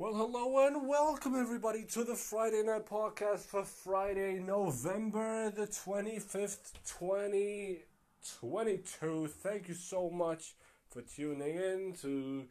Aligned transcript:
Well, 0.00 0.14
hello 0.14 0.66
and 0.66 0.88
welcome 0.88 1.38
everybody 1.38 1.84
to 1.84 2.02
the 2.04 2.14
Friday 2.14 2.62
Night 2.62 2.86
Podcast 2.86 3.40
for 3.40 3.64
Friday, 3.64 4.38
November 4.38 5.50
the 5.50 5.66
25th, 5.66 6.72
2022. 6.88 9.26
Thank 9.26 9.68
you 9.68 9.74
so 9.74 10.08
much 10.08 10.54
for 10.88 11.02
tuning 11.02 11.54
in 11.54 11.92
to 12.00 12.46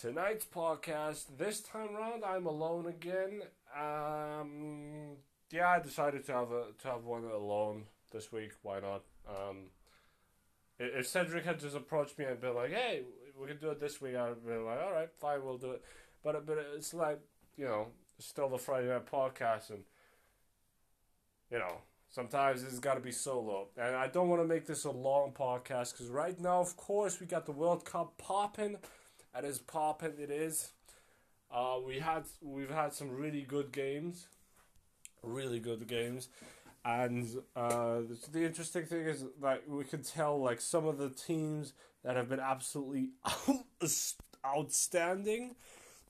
tonight's 0.00 0.44
podcast. 0.44 1.36
This 1.36 1.58
time 1.58 1.96
around, 1.96 2.22
I'm 2.24 2.46
alone 2.46 2.86
again. 2.86 3.42
Um, 3.76 5.16
yeah, 5.50 5.68
I 5.68 5.80
decided 5.80 6.24
to 6.26 6.32
have 6.32 6.52
a 6.52 6.66
to 6.82 6.88
have 6.88 7.04
one 7.04 7.24
alone 7.24 7.86
this 8.12 8.30
week. 8.30 8.52
Why 8.62 8.78
not? 8.78 9.02
Um, 9.28 9.70
if 10.78 11.08
Cedric 11.08 11.44
had 11.44 11.58
just 11.58 11.74
approached 11.74 12.16
me 12.20 12.26
and 12.26 12.40
been 12.40 12.54
like, 12.54 12.70
"Hey, 12.70 13.02
we 13.36 13.48
can 13.48 13.56
do 13.56 13.70
it 13.70 13.80
this 13.80 14.00
week," 14.00 14.14
I'd 14.14 14.46
be 14.46 14.52
like, 14.52 14.80
"All 14.80 14.92
right, 14.92 15.10
fine, 15.18 15.44
we'll 15.44 15.58
do 15.58 15.72
it." 15.72 15.82
But 16.22 16.46
but 16.46 16.58
it's 16.74 16.94
like 16.94 17.20
you 17.56 17.64
know, 17.64 17.88
still 18.18 18.48
the 18.48 18.58
Friday 18.58 18.88
Night 18.88 19.06
Podcast, 19.10 19.70
and 19.70 19.80
you 21.50 21.58
know, 21.58 21.78
sometimes 22.10 22.62
it's 22.62 22.78
got 22.78 22.94
to 22.94 23.00
be 23.00 23.12
solo. 23.12 23.68
And 23.76 23.96
I 23.96 24.06
don't 24.08 24.28
want 24.28 24.42
to 24.42 24.48
make 24.48 24.66
this 24.66 24.84
a 24.84 24.90
long 24.90 25.32
podcast 25.32 25.92
because 25.92 26.08
right 26.08 26.38
now, 26.40 26.60
of 26.60 26.76
course, 26.76 27.20
we 27.20 27.26
got 27.26 27.46
the 27.46 27.52
World 27.52 27.84
Cup 27.84 28.16
popping, 28.18 28.76
and 29.34 29.46
as 29.46 29.58
popping 29.58 30.14
it 30.18 30.30
is. 30.30 30.72
Uh, 31.50 31.76
we 31.84 31.98
had 31.98 32.24
we've 32.40 32.70
had 32.70 32.94
some 32.94 33.10
really 33.10 33.42
good 33.42 33.72
games, 33.72 34.26
really 35.22 35.60
good 35.60 35.86
games, 35.86 36.28
and 36.82 37.26
uh, 37.54 37.98
the, 37.98 38.18
the 38.32 38.44
interesting 38.44 38.86
thing 38.86 39.02
is 39.02 39.24
like 39.38 39.62
we 39.68 39.84
can 39.84 40.02
tell 40.02 40.40
like 40.40 40.62
some 40.62 40.86
of 40.86 40.96
the 40.96 41.10
teams 41.10 41.74
that 42.04 42.16
have 42.16 42.28
been 42.30 42.40
absolutely 42.40 43.10
outstanding 44.46 45.54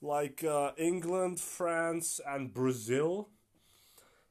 like 0.02 0.42
uh, 0.42 0.72
England, 0.76 1.40
France, 1.40 2.20
and 2.26 2.52
Brazil 2.52 3.28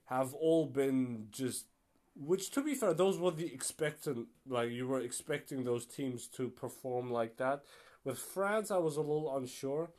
have 0.05 0.33
all 0.33 0.65
been 0.65 1.27
just. 1.31 1.65
Which, 2.13 2.51
to 2.51 2.61
be 2.61 2.75
fair, 2.75 2.93
those 2.93 3.17
were 3.17 3.31
the 3.31 3.51
expectant. 3.51 4.27
Like 4.47 4.69
you 4.69 4.85
were 4.85 4.99
expecting 4.99 5.63
those 5.63 5.85
teams 5.85 6.27
to 6.35 6.49
perform 6.49 7.09
like 7.09 7.37
that. 7.37 7.63
With 8.03 8.19
France, 8.19 8.69
I 8.69 8.77
was 8.77 8.97
a 8.97 9.01
little 9.01 9.35
unsure, 9.35 9.91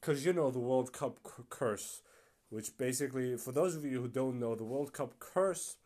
because 0.00 0.24
you 0.24 0.32
know 0.32 0.50
the 0.50 0.60
World 0.60 0.92
Cup 0.92 1.18
c- 1.26 1.42
curse, 1.50 2.02
which 2.50 2.76
basically, 2.78 3.36
for 3.36 3.50
those 3.50 3.74
of 3.74 3.84
you 3.84 4.00
who 4.00 4.08
don't 4.08 4.38
know, 4.38 4.54
the 4.54 4.64
World 4.64 4.92
Cup 4.92 5.18
curse 5.18 5.76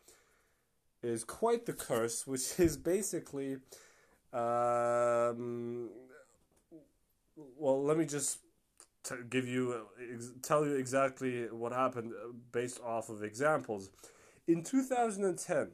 is 1.01 1.23
quite 1.23 1.65
the 1.65 1.73
curse, 1.73 2.27
which 2.27 2.43
is 2.59 2.77
basically. 2.77 3.57
Um, 4.31 5.89
well, 7.57 7.83
let 7.83 7.97
me 7.97 8.05
just 8.05 8.37
to 9.03 9.17
give 9.29 9.47
you 9.47 9.87
ex- 10.13 10.31
tell 10.41 10.65
you 10.65 10.75
exactly 10.75 11.45
what 11.51 11.71
happened 11.71 12.13
uh, 12.13 12.31
based 12.51 12.79
off 12.85 13.09
of 13.09 13.23
examples. 13.23 13.89
In 14.47 14.63
2010, 14.63 15.69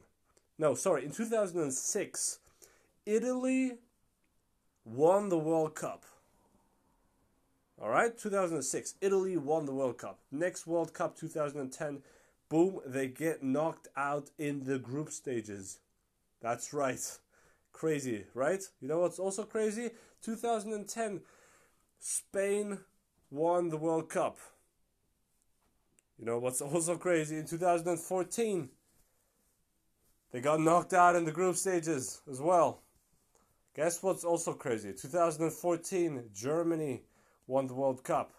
no, 0.58 0.74
sorry, 0.74 1.04
in 1.04 1.10
2006, 1.10 2.38
Italy 3.06 3.72
won 4.84 5.28
the 5.28 5.38
World 5.38 5.74
Cup. 5.74 6.04
All 7.80 7.90
right, 7.90 8.16
2006, 8.18 8.94
Italy 9.00 9.36
won 9.36 9.66
the 9.66 9.72
World 9.72 9.98
Cup. 9.98 10.18
Next 10.32 10.66
World 10.66 10.92
Cup, 10.92 11.16
2010, 11.16 12.02
boom, 12.48 12.80
they 12.84 13.06
get 13.06 13.42
knocked 13.42 13.88
out 13.96 14.30
in 14.36 14.64
the 14.64 14.78
group 14.78 15.10
stages. 15.10 15.78
That's 16.40 16.72
right. 16.72 17.00
Crazy, 17.72 18.24
right? 18.34 18.62
You 18.80 18.88
know 18.88 18.98
what's 18.98 19.20
also 19.20 19.44
crazy? 19.44 19.90
2010, 20.22 21.20
Spain 22.00 22.78
won 23.30 23.68
the 23.68 23.76
World 23.76 24.08
Cup. 24.08 24.38
You 26.18 26.24
know 26.24 26.38
what's 26.38 26.60
also 26.60 26.96
crazy? 26.96 27.36
In 27.36 27.46
2014, 27.46 28.68
they 30.32 30.40
got 30.40 30.60
knocked 30.60 30.92
out 30.92 31.16
in 31.16 31.24
the 31.24 31.32
group 31.32 31.56
stages 31.56 32.20
as 32.30 32.40
well. 32.40 32.82
Guess 33.74 34.02
what's 34.02 34.24
also 34.24 34.52
crazy? 34.54 34.92
2014, 34.92 36.30
Germany 36.34 37.02
won 37.46 37.66
the 37.66 37.74
World 37.74 38.02
Cup. 38.02 38.32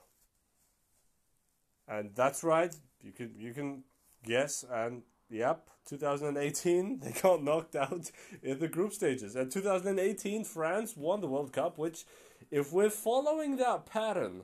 And 1.87 2.11
that's 2.13 2.43
right, 2.43 2.75
you 3.01 3.11
can 3.11 3.33
you 3.35 3.53
can 3.53 3.83
guess 4.23 4.63
and 4.69 5.01
yep, 5.29 5.69
2018 5.87 6.99
they 7.03 7.11
got 7.11 7.43
knocked 7.43 7.75
out 7.75 8.11
in 8.43 8.59
the 8.59 8.67
group 8.67 8.93
stages. 8.93 9.35
And 9.35 9.51
2018 9.51 10.43
France 10.43 10.95
won 10.95 11.21
the 11.21 11.27
World 11.27 11.53
Cup, 11.53 11.77
which 11.77 12.05
if 12.51 12.71
we're 12.71 12.89
following 12.89 13.57
that 13.57 13.85
pattern, 13.85 14.43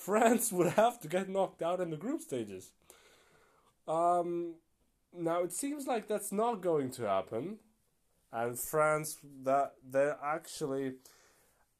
France 0.00 0.50
would 0.56 0.72
have 0.72 1.00
to 1.00 1.08
get 1.08 1.28
knocked 1.28 1.62
out 1.62 1.80
in 1.80 1.90
the 1.90 1.96
group 1.96 2.20
stages. 2.20 2.72
Um, 3.86 4.54
now 5.16 5.42
it 5.42 5.52
seems 5.52 5.86
like 5.86 6.08
that's 6.08 6.32
not 6.32 6.60
going 6.60 6.90
to 6.92 7.02
happen, 7.02 7.58
and 8.32 8.58
France 8.58 9.18
that 9.44 9.72
they're 9.88 10.18
actually 10.22 10.94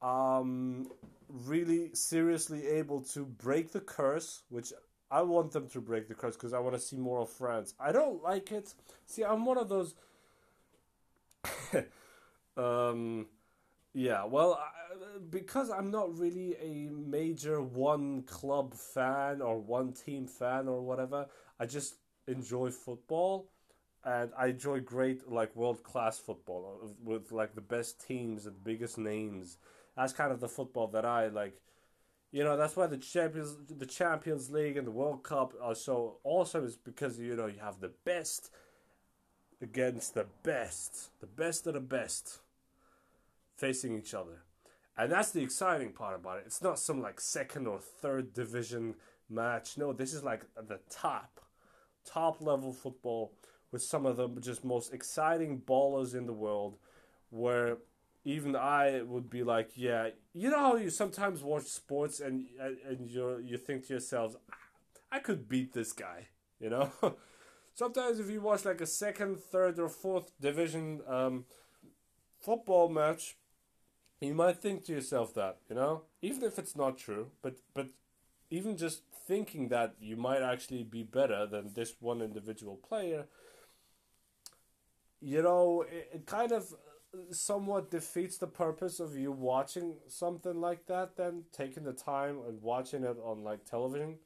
um, 0.01 0.89
really 1.29 1.91
seriously 1.93 2.67
able 2.67 3.01
to 3.01 3.25
break 3.25 3.71
the 3.71 3.79
curse, 3.79 4.43
which 4.49 4.73
I 5.09 5.21
want 5.21 5.51
them 5.51 5.69
to 5.69 5.81
break 5.81 6.07
the 6.07 6.15
curse 6.15 6.35
because 6.35 6.53
I 6.53 6.59
want 6.59 6.75
to 6.75 6.81
see 6.81 6.97
more 6.97 7.21
of 7.21 7.29
France. 7.29 7.73
I 7.79 7.91
don't 7.91 8.21
like 8.21 8.51
it. 8.51 8.73
See, 9.05 9.23
I'm 9.23 9.45
one 9.45 9.57
of 9.57 9.69
those. 9.69 9.95
um, 12.57 13.27
yeah, 13.93 14.25
well, 14.25 14.59
because 15.29 15.69
I'm 15.69 15.91
not 15.91 16.17
really 16.17 16.55
a 16.61 16.89
major 16.91 17.61
one 17.61 18.23
club 18.23 18.73
fan 18.73 19.41
or 19.41 19.59
one 19.59 19.93
team 19.93 20.27
fan 20.27 20.67
or 20.67 20.81
whatever, 20.81 21.27
I 21.59 21.65
just 21.65 21.95
enjoy 22.27 22.69
football 22.71 23.49
and 24.03 24.31
I 24.37 24.47
enjoy 24.47 24.79
great 24.79 25.29
like 25.29 25.55
world 25.55 25.83
class 25.83 26.17
football 26.17 26.81
uh, 26.83 26.87
with 27.03 27.31
like 27.31 27.55
the 27.55 27.61
best 27.61 28.05
teams 28.05 28.45
and 28.45 28.63
biggest 28.63 28.97
names. 28.97 29.57
That's 29.95 30.13
kind 30.13 30.31
of 30.31 30.39
the 30.39 30.49
football 30.49 30.87
that 30.87 31.05
I 31.05 31.27
like. 31.27 31.61
You 32.31 32.43
know, 32.43 32.55
that's 32.55 32.75
why 32.77 32.87
the 32.87 32.97
champions 32.97 33.57
the 33.69 33.85
Champions 33.85 34.49
League 34.49 34.77
and 34.77 34.87
the 34.87 34.91
World 34.91 35.23
Cup 35.23 35.53
are 35.61 35.75
so 35.75 36.17
awesome 36.23 36.65
is 36.65 36.77
because 36.77 37.19
you 37.19 37.35
know 37.35 37.47
you 37.47 37.59
have 37.59 37.81
the 37.81 37.91
best 38.05 38.51
against 39.61 40.15
the 40.15 40.25
best, 40.43 41.11
the 41.19 41.27
best 41.27 41.67
of 41.67 41.73
the 41.73 41.81
best 41.81 42.39
facing 43.57 43.97
each 43.97 44.13
other. 44.13 44.43
And 44.97 45.11
that's 45.11 45.31
the 45.31 45.41
exciting 45.41 45.93
part 45.93 46.15
about 46.15 46.39
it. 46.39 46.43
It's 46.45 46.61
not 46.61 46.79
some 46.79 47.01
like 47.01 47.19
second 47.19 47.67
or 47.67 47.79
third 47.79 48.33
division 48.33 48.95
match. 49.29 49.77
No, 49.77 49.93
this 49.93 50.13
is 50.13 50.23
like 50.23 50.45
the 50.55 50.79
top, 50.89 51.39
top 52.05 52.41
level 52.41 52.73
football 52.73 53.33
with 53.71 53.81
some 53.81 54.05
of 54.05 54.17
the 54.17 54.27
just 54.41 54.65
most 54.65 54.93
exciting 54.93 55.61
ballers 55.65 56.13
in 56.13 56.25
the 56.25 56.33
world 56.33 56.77
where 57.29 57.77
even 58.23 58.55
I 58.55 59.01
would 59.01 59.29
be 59.29 59.43
like, 59.43 59.71
yeah, 59.75 60.09
you 60.33 60.49
know 60.49 60.59
how 60.59 60.75
you 60.75 60.89
sometimes 60.89 61.41
watch 61.41 61.65
sports 61.65 62.19
and 62.19 62.45
and 62.59 63.09
you 63.09 63.41
you 63.43 63.57
think 63.57 63.87
to 63.87 63.93
yourselves, 63.93 64.35
I 65.11 65.19
could 65.19 65.49
beat 65.49 65.73
this 65.73 65.93
guy, 65.93 66.27
you 66.59 66.69
know? 66.69 66.91
sometimes 67.73 68.19
if 68.19 68.29
you 68.29 68.41
watch 68.41 68.65
like 68.65 68.81
a 68.81 68.85
second, 68.85 69.39
third 69.39 69.79
or 69.79 69.89
fourth 69.89 70.31
division 70.39 71.01
um, 71.07 71.45
football 72.39 72.89
match, 72.89 73.37
you 74.21 74.35
might 74.35 74.57
think 74.57 74.85
to 74.85 74.93
yourself 74.93 75.33
that, 75.33 75.57
you 75.69 75.75
know, 75.75 76.03
even 76.21 76.43
if 76.43 76.59
it's 76.59 76.75
not 76.75 76.97
true, 76.97 77.31
but 77.41 77.57
but 77.73 77.87
even 78.49 78.77
just 78.77 79.01
thinking 79.27 79.69
that 79.69 79.95
you 79.99 80.15
might 80.15 80.41
actually 80.41 80.83
be 80.83 81.03
better 81.03 81.47
than 81.47 81.73
this 81.73 81.95
one 81.99 82.21
individual 82.21 82.75
player, 82.75 83.25
you 85.21 85.41
know, 85.41 85.85
it, 85.89 86.09
it 86.13 86.25
kind 86.25 86.51
of 86.51 86.73
uh, 87.13 87.17
somewhat 87.31 87.89
defeats 87.89 88.37
the 88.37 88.47
purpose 88.47 88.99
of 88.99 89.15
you 89.15 89.31
watching 89.31 89.95
something 90.07 90.59
like 90.61 90.85
that 90.87 91.15
then 91.17 91.43
taking 91.51 91.83
the 91.83 91.93
time 91.93 92.39
and 92.47 92.61
watching 92.61 93.03
it 93.03 93.17
on 93.23 93.43
like 93.43 93.65
television 93.65 94.17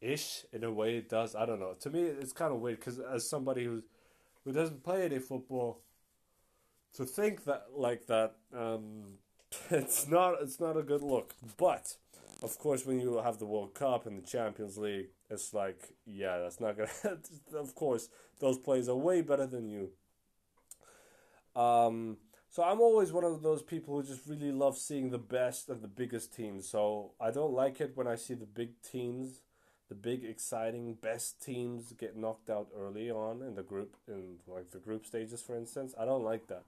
ish 0.00 0.44
in 0.52 0.64
a 0.64 0.72
way 0.72 0.96
it 0.96 1.08
does. 1.08 1.34
I 1.34 1.44
don't 1.44 1.60
know. 1.60 1.74
To 1.80 1.90
me 1.90 2.02
it's 2.02 2.32
kind 2.32 2.52
of 2.52 2.60
weird 2.60 2.78
because 2.78 2.98
as 3.00 3.28
somebody 3.28 3.64
who's 3.64 3.82
who 4.44 4.52
doesn't 4.52 4.82
play 4.82 5.04
any 5.04 5.18
football 5.18 5.82
to 6.94 7.04
think 7.04 7.44
that 7.44 7.66
like 7.74 8.06
that 8.06 8.34
um, 8.54 9.18
it's 9.70 10.08
not 10.08 10.36
it's 10.40 10.60
not 10.60 10.76
a 10.76 10.82
good 10.82 11.02
look 11.02 11.34
but 11.56 11.96
of 12.42 12.58
course 12.58 12.86
when 12.86 13.00
you 13.00 13.18
have 13.18 13.38
the 13.38 13.46
world 13.46 13.74
cup 13.74 14.06
and 14.06 14.18
the 14.18 14.26
champions 14.26 14.78
league 14.78 15.08
it's 15.30 15.52
like 15.52 15.94
yeah 16.06 16.38
that's 16.38 16.60
not 16.60 16.76
gonna 16.76 17.18
of 17.54 17.74
course 17.74 18.08
those 18.40 18.58
players 18.58 18.88
are 18.88 18.96
way 18.96 19.20
better 19.20 19.46
than 19.46 19.68
you 19.68 19.90
um, 21.56 22.18
so 22.50 22.62
I'm 22.62 22.80
always 22.80 23.12
one 23.12 23.24
of 23.24 23.42
those 23.42 23.62
people 23.62 23.96
who 23.96 24.06
just 24.06 24.26
really 24.26 24.52
love 24.52 24.78
seeing 24.78 25.10
the 25.10 25.18
best 25.18 25.68
and 25.68 25.82
the 25.82 25.88
biggest 25.88 26.34
teams. 26.34 26.68
So 26.68 27.12
I 27.20 27.30
don't 27.30 27.52
like 27.52 27.80
it 27.80 27.92
when 27.94 28.06
I 28.06 28.14
see 28.14 28.34
the 28.34 28.46
big 28.46 28.80
teams, 28.80 29.42
the 29.88 29.94
big 29.94 30.24
exciting 30.24 30.94
best 30.94 31.42
teams 31.42 31.92
get 31.92 32.16
knocked 32.16 32.48
out 32.48 32.68
early 32.76 33.10
on 33.10 33.42
in 33.42 33.54
the 33.54 33.62
group 33.62 33.96
in 34.06 34.36
like 34.46 34.70
the 34.70 34.78
group 34.78 35.04
stages 35.04 35.42
for 35.42 35.56
instance. 35.56 35.94
I 35.98 36.04
don't 36.04 36.24
like 36.24 36.46
that. 36.46 36.64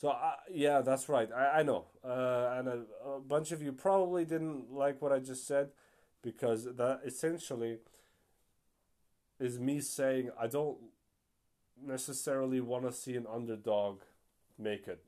So 0.00 0.08
uh, 0.08 0.32
yeah, 0.50 0.80
that's 0.80 1.10
right. 1.10 1.28
I, 1.30 1.60
I 1.60 1.62
know, 1.62 1.84
uh, 2.02 2.54
and 2.56 2.68
a, 2.68 2.82
a 3.06 3.20
bunch 3.20 3.52
of 3.52 3.62
you 3.62 3.70
probably 3.72 4.24
didn't 4.24 4.72
like 4.72 5.02
what 5.02 5.12
I 5.12 5.18
just 5.18 5.46
said 5.46 5.68
because 6.22 6.64
that 6.64 7.00
essentially 7.04 7.80
is 9.38 9.58
me 9.58 9.80
saying 9.82 10.30
I 10.40 10.46
don't 10.46 10.78
necessarily 11.84 12.62
want 12.62 12.84
to 12.84 12.92
see 12.92 13.14
an 13.14 13.26
underdog 13.30 14.00
make 14.58 14.88
it, 14.88 15.02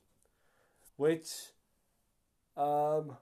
which 0.99 1.31
um 2.55 3.17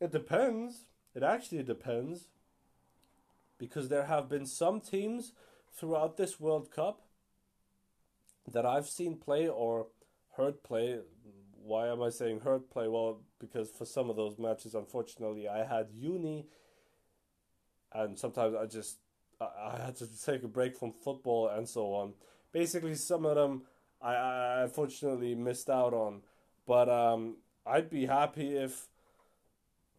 it 0.00 0.10
depends. 0.10 0.86
It 1.14 1.22
actually 1.22 1.62
depends 1.62 2.26
because 3.56 3.88
there 3.88 4.06
have 4.06 4.28
been 4.28 4.46
some 4.46 4.80
teams 4.80 5.32
throughout 5.72 6.16
this 6.16 6.40
World 6.40 6.72
Cup 6.72 7.02
that 8.52 8.66
I've 8.66 8.88
seen 8.88 9.16
play 9.16 9.48
or 9.48 9.86
heard 10.36 10.62
play. 10.62 11.00
Why 11.62 11.88
am 11.88 12.02
I 12.02 12.10
saying 12.10 12.40
heard 12.40 12.70
play? 12.70 12.88
Well, 12.88 13.20
because 13.38 13.70
for 13.70 13.84
some 13.84 14.08
of 14.10 14.16
those 14.16 14.38
matches, 14.38 14.74
unfortunately, 14.74 15.48
I 15.48 15.64
had 15.64 15.88
uni, 15.92 16.46
and 17.92 18.18
sometimes 18.18 18.54
I 18.54 18.66
just 18.66 18.98
I 19.40 19.78
had 19.84 19.96
to 19.96 20.06
take 20.24 20.42
a 20.42 20.48
break 20.48 20.76
from 20.76 20.92
football 20.92 21.48
and 21.48 21.68
so 21.68 21.92
on. 21.94 22.14
Basically, 22.52 22.94
some 22.94 23.26
of 23.26 23.36
them 23.36 23.62
I, 24.00 24.62
unfortunately 24.62 25.34
missed 25.34 25.68
out 25.68 25.92
on, 25.92 26.22
but 26.66 26.88
um, 26.88 27.36
I'd 27.66 27.90
be 27.90 28.06
happy 28.06 28.56
if 28.56 28.86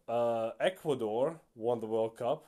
uh, 0.08 0.50
Ecuador 0.58 1.40
won 1.54 1.80
the 1.80 1.86
World 1.86 2.16
Cup. 2.16 2.44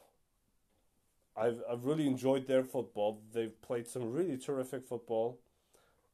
I've 1.37 1.63
I've 1.71 1.85
really 1.85 2.07
enjoyed 2.07 2.47
their 2.47 2.65
football. 2.65 3.23
They've 3.33 3.61
played 3.63 3.87
some 3.89 4.13
really 4.13 4.37
terrific 4.37 4.87
football. 4.87 5.39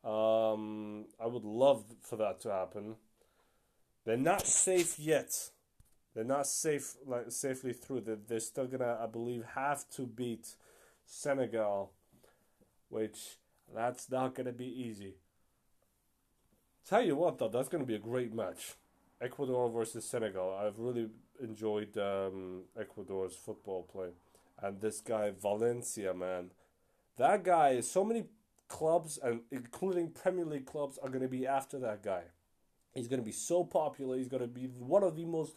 Um, 0.04 1.06
I 1.20 1.26
would 1.26 1.44
love 1.44 1.84
for 2.02 2.16
that 2.16 2.40
to 2.42 2.50
happen. 2.50 2.96
They're 4.04 4.16
not 4.16 4.46
safe 4.46 4.98
yet. 4.98 5.50
They're 6.14 6.24
not 6.24 6.46
safe 6.46 6.94
like 7.06 7.30
safely 7.30 7.72
through. 7.72 8.00
They're, 8.02 8.18
they're 8.26 8.40
still 8.40 8.66
gonna, 8.66 8.98
I 9.00 9.06
believe, 9.06 9.44
have 9.54 9.88
to 9.90 10.06
beat 10.06 10.54
Senegal, 11.04 11.92
which 12.88 13.38
that's 13.74 14.10
not 14.10 14.34
gonna 14.34 14.52
be 14.52 14.66
easy. 14.66 15.14
Tell 16.88 17.04
you 17.04 17.16
what, 17.16 17.38
though, 17.38 17.48
that's 17.48 17.68
gonna 17.68 17.84
be 17.84 17.96
a 17.96 18.00
great 18.00 18.32
match. 18.32 18.74
Ecuador 19.20 19.68
versus 19.68 20.04
Senegal. 20.04 20.56
I've 20.56 20.78
really 20.78 21.08
enjoyed 21.42 21.96
um, 21.98 22.62
Ecuador's 22.78 23.34
football 23.34 23.82
play, 23.82 24.10
and 24.62 24.80
this 24.80 25.00
guy 25.00 25.32
Valencia, 25.40 26.14
man, 26.14 26.50
that 27.16 27.44
guy. 27.44 27.70
Is 27.70 27.90
so 27.90 28.04
many 28.04 28.24
clubs 28.68 29.18
and 29.22 29.40
including 29.50 30.10
Premier 30.10 30.44
League 30.44 30.66
clubs 30.66 30.98
are 30.98 31.08
going 31.08 31.22
to 31.22 31.28
be 31.28 31.46
after 31.46 31.78
that 31.80 32.02
guy. 32.02 32.22
He's 32.94 33.08
going 33.08 33.20
to 33.20 33.26
be 33.26 33.32
so 33.32 33.64
popular. 33.64 34.16
He's 34.16 34.28
going 34.28 34.42
to 34.42 34.48
be 34.48 34.66
one 34.78 35.02
of 35.02 35.16
the 35.16 35.24
most 35.24 35.56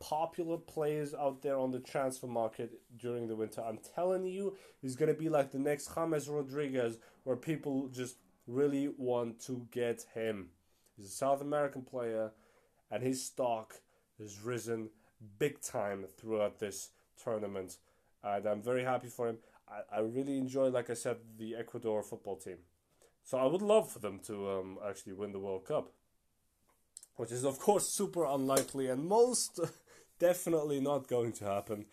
popular 0.00 0.56
players 0.56 1.14
out 1.14 1.42
there 1.42 1.56
on 1.56 1.70
the 1.70 1.78
transfer 1.78 2.26
market 2.26 2.80
during 2.98 3.28
the 3.28 3.36
winter. 3.36 3.62
I'm 3.62 3.78
telling 3.94 4.26
you, 4.26 4.56
he's 4.80 4.96
going 4.96 5.08
to 5.08 5.18
be 5.18 5.28
like 5.28 5.52
the 5.52 5.58
next 5.58 5.94
James 5.94 6.28
Rodriguez, 6.28 6.98
where 7.24 7.36
people 7.36 7.88
just 7.88 8.16
really 8.46 8.88
want 8.96 9.40
to 9.46 9.66
get 9.70 10.04
him. 10.14 10.48
He's 10.96 11.06
a 11.06 11.10
South 11.10 11.40
American 11.40 11.82
player, 11.82 12.32
and 12.90 13.02
his 13.02 13.24
stock 13.24 13.74
has 14.18 14.40
risen 14.40 14.90
big 15.38 15.60
time 15.60 16.04
throughout 16.18 16.58
this 16.58 16.90
tournament. 17.22 17.76
And 18.24 18.44
I'm 18.46 18.62
very 18.62 18.84
happy 18.84 19.08
for 19.08 19.28
him. 19.28 19.38
I, 19.72 19.98
I 19.98 20.00
really 20.00 20.38
enjoy, 20.38 20.68
like 20.68 20.90
I 20.90 20.94
said, 20.94 21.16
the 21.38 21.56
Ecuador 21.56 22.02
football 22.02 22.36
team. 22.36 22.58
So 23.24 23.38
I 23.38 23.46
would 23.46 23.62
love 23.62 23.90
for 23.90 23.98
them 24.00 24.18
to 24.26 24.50
um, 24.50 24.78
actually 24.86 25.14
win 25.14 25.32
the 25.32 25.38
World 25.38 25.64
Cup, 25.66 25.92
which 27.16 27.32
is 27.32 27.44
of 27.44 27.58
course 27.58 27.88
super 27.88 28.24
unlikely 28.24 28.88
and 28.88 29.06
most 29.06 29.60
definitely 30.18 30.80
not 30.80 31.08
going 31.08 31.32
to 31.34 31.44
happen. 31.44 31.86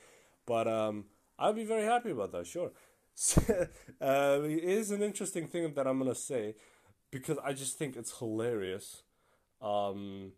But 0.46 0.68
um, 0.68 1.06
I'd 1.38 1.56
be 1.56 1.66
very 1.66 1.84
happy 1.84 2.12
about 2.12 2.32
that. 2.32 2.48
Sure, 2.48 2.72
uh, 4.02 4.40
it 4.44 4.64
is 4.64 4.92
an 4.92 5.04
interesting 5.04 5.48
thing 5.48 5.74
that 5.74 5.88
I'm 5.88 6.00
gonna 6.00 6.16
say 6.16 6.56
because 7.12 7.38
I 7.44 7.54
just 7.54 7.78
think 7.78 7.96
it's 7.96 8.18
hilarious, 8.18 9.04
um, 9.62 10.32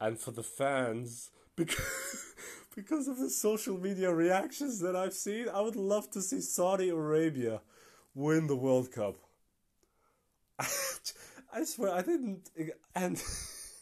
and 0.00 0.18
for 0.18 0.32
the 0.32 0.42
fans 0.42 1.30
because 1.56 2.34
because 2.78 3.08
of 3.08 3.18
the 3.18 3.28
social 3.28 3.76
media 3.76 4.14
reactions 4.14 4.78
that 4.78 4.94
I've 4.94 5.12
seen, 5.12 5.48
I 5.52 5.60
would 5.60 5.74
love 5.74 6.12
to 6.12 6.22
see 6.22 6.40
Saudi 6.40 6.90
Arabia 6.90 7.60
win 8.14 8.46
the 8.46 8.54
World 8.54 8.92
Cup. 8.92 9.16
I 10.60 11.64
swear 11.64 11.92
I 11.92 12.02
didn't 12.02 12.48
and 12.94 13.20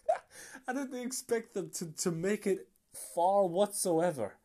I 0.69 0.73
didn't 0.73 0.99
expect 1.05 1.53
them 1.53 1.69
to, 1.75 1.93
to 1.93 2.11
make 2.11 2.47
it 2.47 2.69
far 3.15 3.47
whatsoever. 3.47 4.37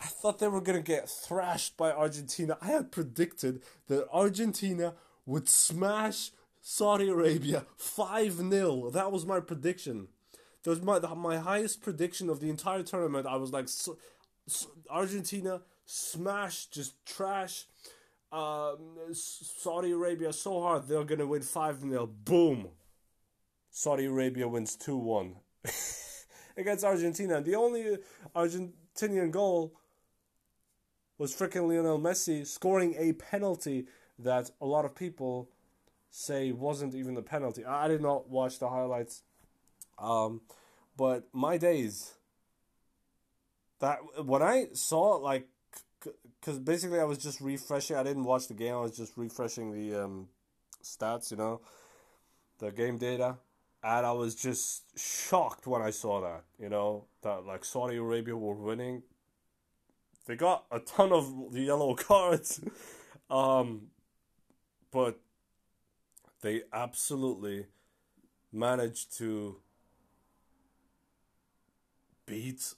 I 0.00 0.06
thought 0.06 0.38
they 0.38 0.48
were 0.48 0.62
gonna 0.62 0.80
get 0.80 1.10
thrashed 1.10 1.76
by 1.76 1.92
Argentina. 1.92 2.56
I 2.62 2.68
had 2.68 2.90
predicted 2.90 3.60
that 3.88 4.08
Argentina 4.10 4.94
would 5.26 5.46
smash 5.46 6.30
Saudi 6.62 7.10
Arabia 7.10 7.66
5 7.76 8.32
0. 8.32 8.90
That 8.92 9.12
was 9.12 9.26
my 9.26 9.40
prediction. 9.40 10.08
That 10.62 10.70
was 10.70 10.82
my 10.82 10.98
my 11.14 11.36
highest 11.36 11.82
prediction 11.82 12.28
of 12.28 12.40
the 12.40 12.50
entire 12.50 12.82
tournament. 12.82 13.26
I 13.26 13.36
was 13.36 13.52
like, 13.52 13.68
Argentina 14.90 15.62
smash, 15.84 16.66
just 16.66 16.94
trash. 17.06 17.66
Um, 18.30 18.98
Saudi 19.12 19.92
Arabia 19.92 20.34
so 20.34 20.60
hard 20.60 20.86
they're 20.86 21.04
gonna 21.04 21.26
win 21.26 21.42
five 21.42 21.80
0 21.80 22.06
Boom. 22.06 22.68
Saudi 23.70 24.04
Arabia 24.04 24.48
wins 24.48 24.76
two 24.76 24.96
one 24.96 25.36
against 26.56 26.84
Argentina. 26.84 27.40
The 27.40 27.54
only 27.54 27.98
Argentinian 28.34 29.30
goal 29.30 29.74
was 31.16 31.34
freaking 31.34 31.68
Lionel 31.68 31.98
Messi 31.98 32.46
scoring 32.46 32.94
a 32.98 33.12
penalty 33.12 33.86
that 34.18 34.50
a 34.60 34.66
lot 34.66 34.84
of 34.84 34.94
people 34.94 35.50
say 36.10 36.52
wasn't 36.52 36.94
even 36.94 37.16
a 37.16 37.22
penalty. 37.22 37.64
I 37.64 37.88
did 37.88 38.00
not 38.00 38.28
watch 38.28 38.58
the 38.58 38.68
highlights. 38.68 39.22
Um, 39.98 40.42
but 40.96 41.28
my 41.32 41.56
days. 41.56 42.14
That 43.80 44.00
when 44.24 44.42
I 44.42 44.66
saw 44.72 45.16
like, 45.16 45.46
because 46.40 46.58
basically 46.58 46.98
I 46.98 47.04
was 47.04 47.18
just 47.18 47.40
refreshing. 47.40 47.96
I 47.96 48.02
didn't 48.02 48.24
watch 48.24 48.48
the 48.48 48.54
game. 48.54 48.74
I 48.74 48.80
was 48.80 48.96
just 48.96 49.16
refreshing 49.16 49.70
the 49.70 50.04
um, 50.04 50.28
stats. 50.82 51.30
You 51.30 51.36
know, 51.36 51.60
the 52.58 52.72
game 52.72 52.98
data, 52.98 53.36
and 53.84 54.04
I 54.04 54.10
was 54.10 54.34
just 54.34 54.82
shocked 54.98 55.68
when 55.68 55.80
I 55.80 55.90
saw 55.90 56.20
that. 56.22 56.42
You 56.58 56.68
know 56.68 57.04
that 57.22 57.46
like 57.46 57.64
Saudi 57.64 57.96
Arabia 57.96 58.36
were 58.36 58.54
winning. 58.54 59.04
They 60.26 60.34
got 60.34 60.64
a 60.72 60.80
ton 60.80 61.12
of 61.12 61.56
yellow 61.56 61.94
cards, 62.08 62.60
um, 63.30 63.82
but 64.90 65.20
they 66.42 66.62
absolutely 66.72 67.66
managed 68.52 69.16
to 69.18 69.56
beat 72.28 72.74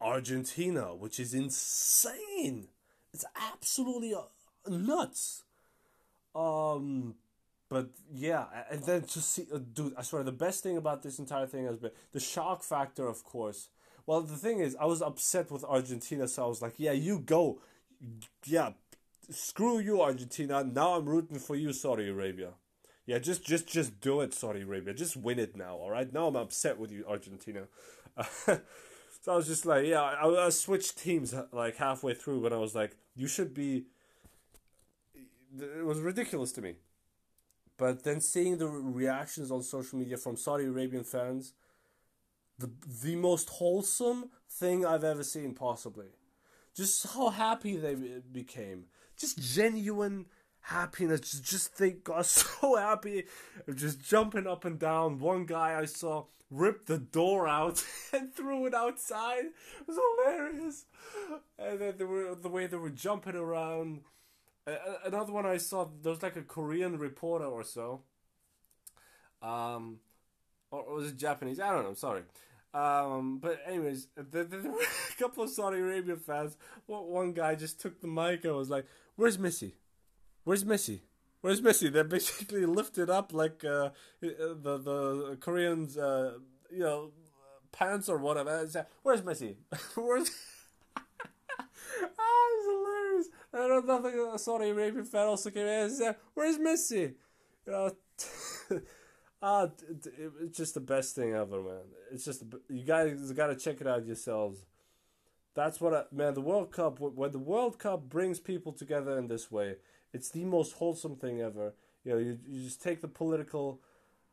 Argentina, 0.00 0.94
which 0.94 1.18
is 1.18 1.34
insane. 1.34 2.68
It's 3.12 3.24
absolutely 3.52 4.14
uh, 4.14 4.22
nuts. 4.68 5.42
Um, 6.34 7.14
but 7.68 7.90
yeah, 8.12 8.44
and 8.70 8.82
then 8.84 9.02
to 9.02 9.20
see, 9.20 9.46
uh, 9.52 9.58
dude, 9.58 9.94
I 9.96 10.02
swear 10.02 10.22
the 10.22 10.32
best 10.32 10.62
thing 10.62 10.76
about 10.76 11.02
this 11.02 11.18
entire 11.18 11.46
thing 11.46 11.66
has 11.66 11.78
been 11.78 11.90
the 12.12 12.20
shock 12.20 12.62
factor, 12.62 13.06
of 13.06 13.24
course. 13.24 13.68
Well, 14.06 14.22
the 14.22 14.36
thing 14.36 14.60
is, 14.60 14.76
I 14.80 14.86
was 14.86 15.02
upset 15.02 15.50
with 15.50 15.64
Argentina, 15.64 16.26
so 16.26 16.44
I 16.44 16.48
was 16.48 16.62
like, 16.62 16.74
yeah, 16.78 16.92
you 16.92 17.18
go. 17.18 17.60
Yeah, 18.44 18.70
screw 19.30 19.78
you, 19.78 20.02
Argentina. 20.02 20.64
Now 20.64 20.94
I'm 20.94 21.06
rooting 21.06 21.38
for 21.38 21.54
you, 21.54 21.72
Saudi 21.72 22.08
Arabia. 22.08 22.50
Yeah, 23.06 23.18
just 23.18 23.44
just 23.44 23.66
just 23.66 24.00
do 24.00 24.20
it, 24.20 24.34
Saudi 24.34 24.62
Arabia. 24.62 24.94
Just 24.94 25.16
win 25.16 25.38
it 25.38 25.56
now, 25.56 25.76
all 25.76 25.90
right? 25.90 26.12
Now 26.12 26.26
I'm 26.28 26.36
upset 26.36 26.78
with 26.78 26.90
you, 26.90 27.04
Argentina. 27.08 27.66
So 29.20 29.32
I 29.32 29.36
was 29.36 29.46
just 29.46 29.66
like, 29.66 29.86
yeah, 29.86 30.00
I, 30.02 30.46
I 30.46 30.48
switched 30.48 30.98
teams 30.98 31.34
uh, 31.34 31.46
like 31.52 31.76
halfway 31.76 32.14
through 32.14 32.40
when 32.40 32.52
I 32.52 32.56
was 32.56 32.74
like, 32.74 32.96
you 33.14 33.28
should 33.28 33.52
be. 33.52 33.84
It 35.58 35.84
was 35.84 35.98
ridiculous 35.98 36.52
to 36.52 36.62
me. 36.62 36.76
But 37.76 38.04
then 38.04 38.20
seeing 38.20 38.58
the 38.58 38.68
reactions 38.68 39.50
on 39.50 39.62
social 39.62 39.98
media 39.98 40.16
from 40.16 40.36
Saudi 40.36 40.64
Arabian 40.64 41.04
fans, 41.04 41.52
the 42.58 42.70
the 43.02 43.16
most 43.16 43.50
wholesome 43.50 44.30
thing 44.48 44.86
I've 44.86 45.04
ever 45.04 45.22
seen, 45.22 45.54
possibly. 45.54 46.08
Just 46.74 47.06
how 47.14 47.28
happy 47.28 47.76
they 47.76 47.94
uh, 47.94 48.20
became. 48.32 48.84
Just 49.18 49.38
genuine 49.38 50.26
happiness. 50.60 51.20
Just, 51.20 51.44
just 51.44 51.78
they 51.78 51.90
got 51.90 52.26
so 52.26 52.76
happy, 52.76 53.24
just 53.74 54.00
jumping 54.02 54.46
up 54.46 54.64
and 54.64 54.78
down. 54.78 55.18
One 55.18 55.46
guy 55.46 55.78
I 55.78 55.84
saw 55.86 56.24
ripped 56.50 56.86
the 56.86 56.98
door 56.98 57.46
out 57.48 57.84
and 58.12 58.34
threw 58.34 58.66
it 58.66 58.74
outside. 58.74 59.44
It 59.46 59.86
was 59.86 59.98
hilarious. 60.18 60.86
And 61.58 61.78
then 61.78 62.08
were 62.08 62.34
the 62.34 62.48
way 62.48 62.66
they 62.66 62.76
were 62.76 62.90
jumping 62.90 63.36
around. 63.36 64.00
Another 65.04 65.32
one 65.32 65.46
I 65.46 65.56
saw 65.56 65.88
there 66.02 66.12
was 66.12 66.22
like 66.22 66.36
a 66.36 66.42
Korean 66.42 66.98
reporter 66.98 67.46
or 67.46 67.64
so. 67.64 68.02
Um, 69.42 70.00
or, 70.70 70.82
or 70.82 70.94
was 70.96 71.10
it 71.10 71.16
Japanese? 71.16 71.60
I 71.60 71.72
don't 71.72 71.84
know. 71.84 71.94
Sorry. 71.94 72.22
Um, 72.72 73.38
but 73.38 73.60
anyways, 73.66 74.08
there, 74.16 74.44
there 74.44 74.60
were 74.60 74.78
a 75.10 75.18
couple 75.18 75.42
of 75.42 75.50
Saudi 75.50 75.78
Arabia 75.78 76.16
fans. 76.16 76.56
One 76.86 77.32
guy 77.32 77.54
just 77.54 77.80
took 77.80 78.00
the 78.00 78.06
mic 78.06 78.44
and 78.44 78.54
was 78.54 78.70
like, 78.70 78.86
"Where's 79.16 79.38
Messi? 79.38 79.72
Where's 80.44 80.64
Messi? 80.64 81.00
Where's 81.40 81.60
Messi?" 81.60 81.92
They're 81.92 82.04
basically 82.04 82.66
lifted 82.80 83.10
up 83.10 83.32
like 83.32 83.64
uh, 83.64 83.90
the 84.20 84.54
the 84.60 85.36
Koreans, 85.40 85.96
uh, 85.96 86.38
you 86.70 86.80
know, 86.80 87.10
pants 87.72 88.08
or 88.08 88.18
whatever. 88.18 88.68
Where's 89.02 89.22
Messi? 89.22 89.56
Where's 89.94 90.30
ah, 90.96 92.46
it's 92.54 92.66
hilarious. 92.66 93.28
I 93.52 93.68
don't 93.68 93.86
know. 93.86 94.34
A 94.34 94.38
Saudi 94.38 94.70
Arabian 94.70 95.04
fan 95.04 95.26
also 95.26 95.50
came 95.50 95.66
in 95.66 95.84
and 95.84 95.92
said, 95.92 96.16
"Where's 96.34 96.58
Messi?" 96.58 97.14
You 97.66 97.72
know. 97.72 97.96
Ah, 99.42 99.68
it's 99.88 100.58
just 100.58 100.74
the 100.74 100.80
best 100.80 101.14
thing 101.14 101.32
ever, 101.32 101.62
man. 101.62 101.80
It's 102.12 102.26
just 102.26 102.44
you 102.68 102.84
guys 102.84 103.32
got 103.32 103.46
to 103.46 103.56
check 103.56 103.80
it 103.80 103.86
out 103.86 104.04
yourselves. 104.04 104.66
That's 105.54 105.80
what 105.80 105.94
I, 105.94 106.02
man. 106.12 106.34
The 106.34 106.42
World 106.42 106.70
Cup, 106.70 107.00
when 107.00 107.32
the 107.32 107.38
World 107.38 107.78
Cup 107.78 108.08
brings 108.08 108.38
people 108.38 108.72
together 108.72 109.18
in 109.18 109.28
this 109.28 109.50
way, 109.50 109.76
it's 110.12 110.30
the 110.30 110.44
most 110.44 110.74
wholesome 110.74 111.16
thing 111.16 111.40
ever. 111.40 111.74
You 112.04 112.12
know, 112.12 112.18
you 112.18 112.38
you 112.46 112.64
just 112.64 112.82
take 112.82 113.00
the 113.00 113.08
political 113.08 113.80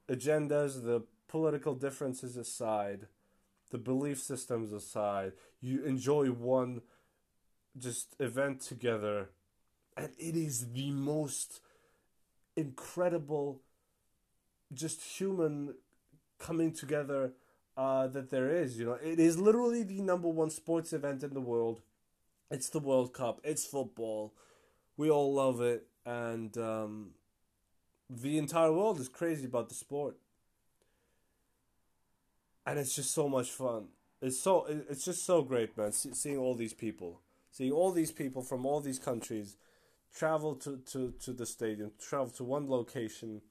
agendas, 0.09 0.83
the 0.83 1.03
political 1.27 1.75
differences 1.75 2.37
aside, 2.37 3.07
the 3.71 3.77
belief 3.77 4.19
systems 4.19 4.71
aside. 4.73 5.33
You 5.61 5.83
enjoy 5.85 6.27
one 6.27 6.81
just 7.77 8.15
event 8.19 8.61
together, 8.61 9.29
and 9.97 10.09
it 10.19 10.35
is 10.35 10.71
the 10.73 10.91
most 10.91 11.61
incredible 12.55 13.61
just 14.73 15.01
human 15.01 15.75
coming 16.39 16.73
together 16.73 17.33
uh, 17.77 18.07
that 18.07 18.29
there 18.29 18.51
is. 18.51 18.79
You 18.79 18.85
know, 18.85 18.97
it 19.03 19.19
is 19.19 19.39
literally 19.39 19.83
the 19.83 20.01
number 20.01 20.27
one 20.29 20.49
sports 20.49 20.93
event 20.93 21.23
in 21.23 21.33
the 21.33 21.41
world. 21.41 21.81
It's 22.51 22.69
the 22.69 22.79
World 22.79 23.13
Cup. 23.13 23.41
It's 23.43 23.65
football. 23.65 24.33
We 24.97 25.09
all 25.09 25.33
love 25.33 25.61
it, 25.61 25.85
and 26.05 26.57
um, 26.57 27.11
the 28.09 28.37
entire 28.37 28.73
world 28.73 28.99
is 28.99 29.07
crazy 29.07 29.45
about 29.45 29.69
the 29.69 29.75
sport. 29.75 30.17
And 32.65 32.77
it's 32.77 32.95
just 32.95 33.13
so 33.13 33.29
much 33.29 33.51
fun. 33.51 33.85
It's 34.21 34.39
so 34.39 34.65
it's 34.67 35.05
just 35.05 35.25
so 35.25 35.41
great, 35.41 35.77
man. 35.77 35.91
See, 35.91 36.13
seeing 36.13 36.37
all 36.37 36.55
these 36.55 36.73
people, 36.73 37.21
seeing 37.51 37.71
all 37.71 37.91
these 37.91 38.11
people 38.11 38.41
from 38.41 38.65
all 38.65 38.81
these 38.81 38.99
countries, 38.99 39.55
travel 40.13 40.55
to, 40.55 40.77
to, 40.91 41.13
to 41.19 41.31
the 41.31 41.45
stadium, 41.45 41.91
travel 41.99 42.29
to 42.31 42.43
one 42.43 42.67
location 42.69 43.41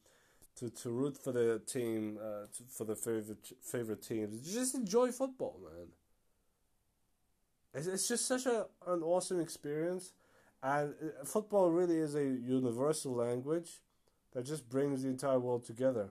to, 0.57 0.71
to 0.71 0.91
root 0.91 1.17
for 1.17 1.33
the 1.33 1.61
team, 1.67 2.19
uh, 2.21 2.47
to, 2.57 2.65
for 2.69 2.85
the 2.85 2.97
favorite 2.97 3.53
favorite 3.63 4.03
teams. 4.03 4.41
Just 4.53 4.75
enjoy 4.75 5.13
football, 5.13 5.61
man. 5.63 5.89
It's, 7.75 7.87
it's 7.87 8.09
just 8.09 8.27
such 8.27 8.47
a 8.47 8.67
an 8.87 9.03
awesome 9.03 9.41
experience, 9.41 10.13
and 10.63 10.95
uh, 11.03 11.25
football 11.25 11.71
really 11.71 11.99
is 11.99 12.15
a 12.15 12.25
universal 12.25 13.15
language 13.15 13.81
that 14.33 14.45
just 14.45 14.69
brings 14.69 15.03
the 15.03 15.09
entire 15.09 15.39
world 15.39 15.65
together. 15.65 16.11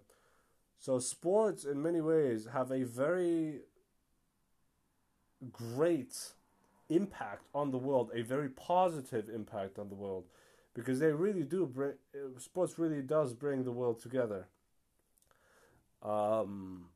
So 0.80 1.00
sports, 1.00 1.66
in 1.66 1.82
many 1.82 2.02
ways, 2.02 2.48
have 2.52 2.72
a 2.72 2.84
very 2.84 3.62
great 5.52 6.16
impact 6.90 7.48
on 7.54 7.72
the 7.72 7.78
world, 7.78 8.12
a 8.14 8.22
very 8.22 8.50
positive 8.50 9.30
impact 9.30 9.80
on 9.80 9.90
the 9.90 9.96
world 9.96 10.26
because 10.74 11.00
they 11.00 11.12
really 11.12 11.44
do 11.44 11.66
bring 11.66 11.94
sports 12.38 12.78
really 12.78 13.02
does 13.02 13.34
bring 13.34 13.64
the 13.64 13.72
world 13.72 14.02
together. 14.02 14.48
Um, 16.04 16.90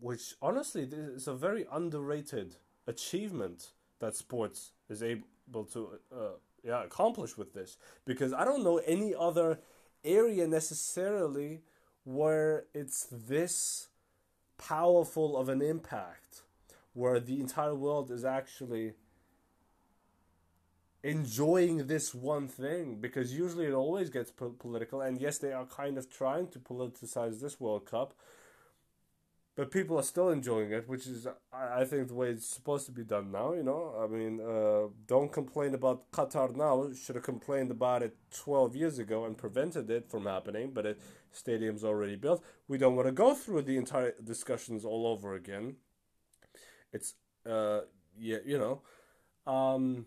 which 0.00 0.34
honestly 0.40 0.88
is 0.90 1.26
a 1.26 1.34
very 1.34 1.66
underrated 1.70 2.54
achievement 2.86 3.72
that 3.98 4.14
sports 4.14 4.72
is 4.88 5.02
able 5.02 5.26
to 5.52 5.98
uh, 6.12 6.16
yeah 6.62 6.84
accomplish 6.84 7.36
with 7.36 7.54
this. 7.54 7.76
Because 8.04 8.32
I 8.32 8.44
don't 8.44 8.64
know 8.64 8.78
any 8.78 9.14
other 9.14 9.60
area 10.04 10.46
necessarily 10.46 11.62
where 12.04 12.64
it's 12.74 13.06
this 13.10 13.88
powerful 14.56 15.36
of 15.36 15.48
an 15.48 15.62
impact 15.62 16.42
where 16.94 17.20
the 17.20 17.40
entire 17.40 17.74
world 17.74 18.10
is 18.10 18.24
actually 18.24 18.94
enjoying 21.02 21.86
this 21.86 22.14
one 22.14 22.48
thing. 22.48 22.96
Because 23.00 23.32
usually 23.32 23.66
it 23.66 23.72
always 23.72 24.10
gets 24.10 24.30
po- 24.30 24.54
political. 24.58 25.00
And 25.00 25.20
yes 25.20 25.38
they 25.38 25.52
are 25.52 25.66
kind 25.66 25.98
of 25.98 26.10
trying 26.10 26.48
to 26.48 26.58
politicize 26.58 27.40
this 27.40 27.60
world 27.60 27.86
cup 27.86 28.14
but 29.58 29.72
people 29.72 29.98
are 29.98 30.04
still 30.04 30.30
enjoying 30.30 30.70
it 30.70 30.88
which 30.88 31.06
is 31.06 31.26
i, 31.52 31.84
think 31.84 32.06
the 32.08 32.14
way 32.14 32.28
it's 32.30 32.46
supposed 32.46 32.86
to 32.86 32.92
be 32.92 33.02
done 33.02 33.32
now 33.32 33.52
you 33.52 33.64
know 33.64 33.82
i 34.02 34.06
mean 34.06 34.40
uh, 34.40 34.86
don't 35.06 35.32
complain 35.32 35.74
about 35.74 36.10
qatar 36.12 36.54
now 36.54 36.88
should 36.92 37.16
have 37.16 37.24
complained 37.24 37.70
about 37.70 38.02
it 38.02 38.16
12 38.34 38.76
years 38.76 38.98
ago 38.98 39.24
and 39.24 39.36
prevented 39.36 39.90
it 39.90 40.08
from 40.08 40.26
happening 40.26 40.70
but 40.72 40.86
it 40.86 41.00
stadium's 41.32 41.84
already 41.84 42.16
built 42.16 42.44
we 42.68 42.78
don't 42.78 42.96
want 42.96 43.08
to 43.08 43.12
go 43.12 43.34
through 43.34 43.62
the 43.62 43.76
entire 43.76 44.14
discussions 44.22 44.84
all 44.84 45.06
over 45.06 45.34
again 45.34 45.74
it's 46.92 47.14
uh 47.44 47.80
yeah 48.16 48.38
you 48.46 48.56
know 48.56 48.80
um 49.52 50.06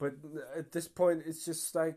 but 0.00 0.14
at 0.56 0.72
this 0.72 0.88
point, 0.88 1.22
it's 1.26 1.44
just 1.44 1.74
like, 1.74 1.96